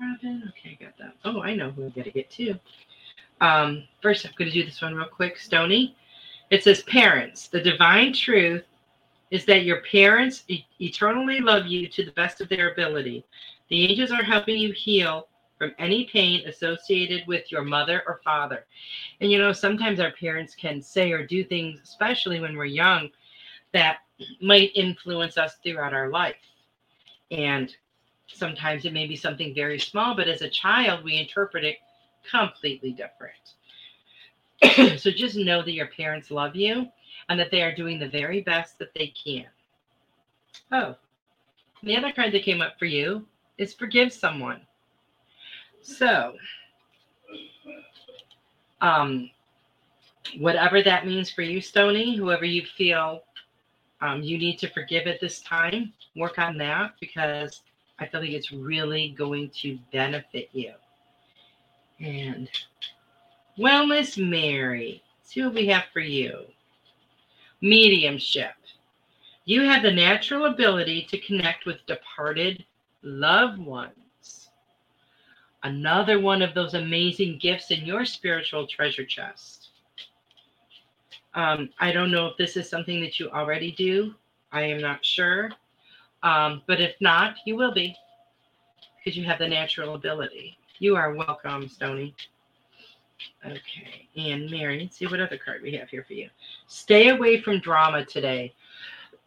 [0.00, 0.42] Robin.
[0.50, 1.14] Okay, I got that.
[1.24, 2.58] Oh, I know who I'm gonna get too.
[3.40, 5.38] Um, first, I'm to do this one real quick.
[5.38, 5.96] Stony.
[6.50, 8.64] It says, Parents, the divine truth
[9.30, 13.24] is that your parents e- eternally love you to the best of their ability.
[13.68, 15.28] The angels are helping you heal
[15.58, 18.66] from any pain associated with your mother or father.
[19.20, 23.10] And you know, sometimes our parents can say or do things, especially when we're young,
[23.72, 23.98] that
[24.40, 26.36] might influence us throughout our life.
[27.30, 27.74] And
[28.34, 31.78] sometimes it may be something very small, but as a child, we interpret it
[32.28, 33.54] completely different.
[35.00, 36.88] so just know that your parents love you
[37.28, 39.46] and that they are doing the very best that they can.
[40.72, 40.96] Oh,
[41.82, 43.26] the other card that came up for you
[43.58, 44.60] is forgive someone.
[45.82, 46.34] So,
[48.80, 49.30] um,
[50.38, 53.22] whatever that means for you, Stony, whoever you feel
[54.00, 57.62] um, you need to forgive at this time, work on that because
[57.98, 60.72] I feel like it's really going to benefit you.
[62.00, 62.48] And
[63.58, 66.40] Wellness Mary, see what we have for you.
[67.60, 68.54] Mediumship.
[69.44, 72.64] You have the natural ability to connect with departed
[73.02, 74.50] loved ones.
[75.62, 79.68] Another one of those amazing gifts in your spiritual treasure chest.
[81.34, 84.14] Um, I don't know if this is something that you already do.
[84.52, 85.50] I am not sure.
[86.24, 87.94] Um, but if not, you will be
[88.96, 90.56] because you have the natural ability.
[90.78, 92.14] You are welcome, Stony.
[93.44, 96.30] Okay, and Mary, let's see what other card we have here for you.
[96.66, 98.54] Stay away from drama today.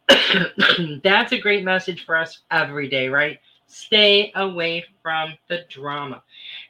[1.02, 3.38] That's a great message for us every day, right?
[3.68, 6.22] Stay away from the drama.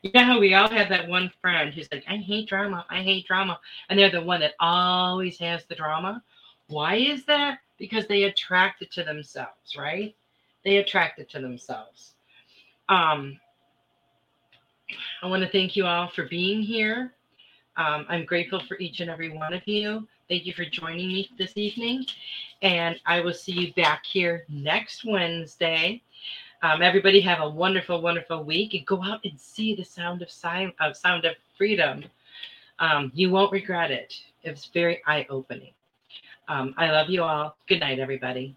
[0.02, 3.02] You know how we all have that one friend who's like, I hate drama, I
[3.02, 3.58] hate drama.
[3.88, 6.22] And they're the one that always has the drama.
[6.66, 7.60] Why is that?
[7.78, 10.14] Because they attract it to themselves, right?
[10.64, 12.14] They attract it to themselves.
[12.88, 13.38] Um,
[15.22, 17.12] I want to thank you all for being here.
[17.76, 20.06] Um, I'm grateful for each and every one of you.
[20.28, 22.04] Thank you for joining me this evening.
[22.62, 26.02] And I will see you back here next Wednesday.
[26.62, 30.30] Um, everybody have a wonderful, wonderful week and go out and see the sound of
[30.30, 32.04] sign of sound of freedom.
[32.80, 34.14] Um, you won't regret it.
[34.42, 35.72] It's very eye-opening.
[36.48, 37.56] Um, I love you all.
[37.68, 38.56] Good night, everybody.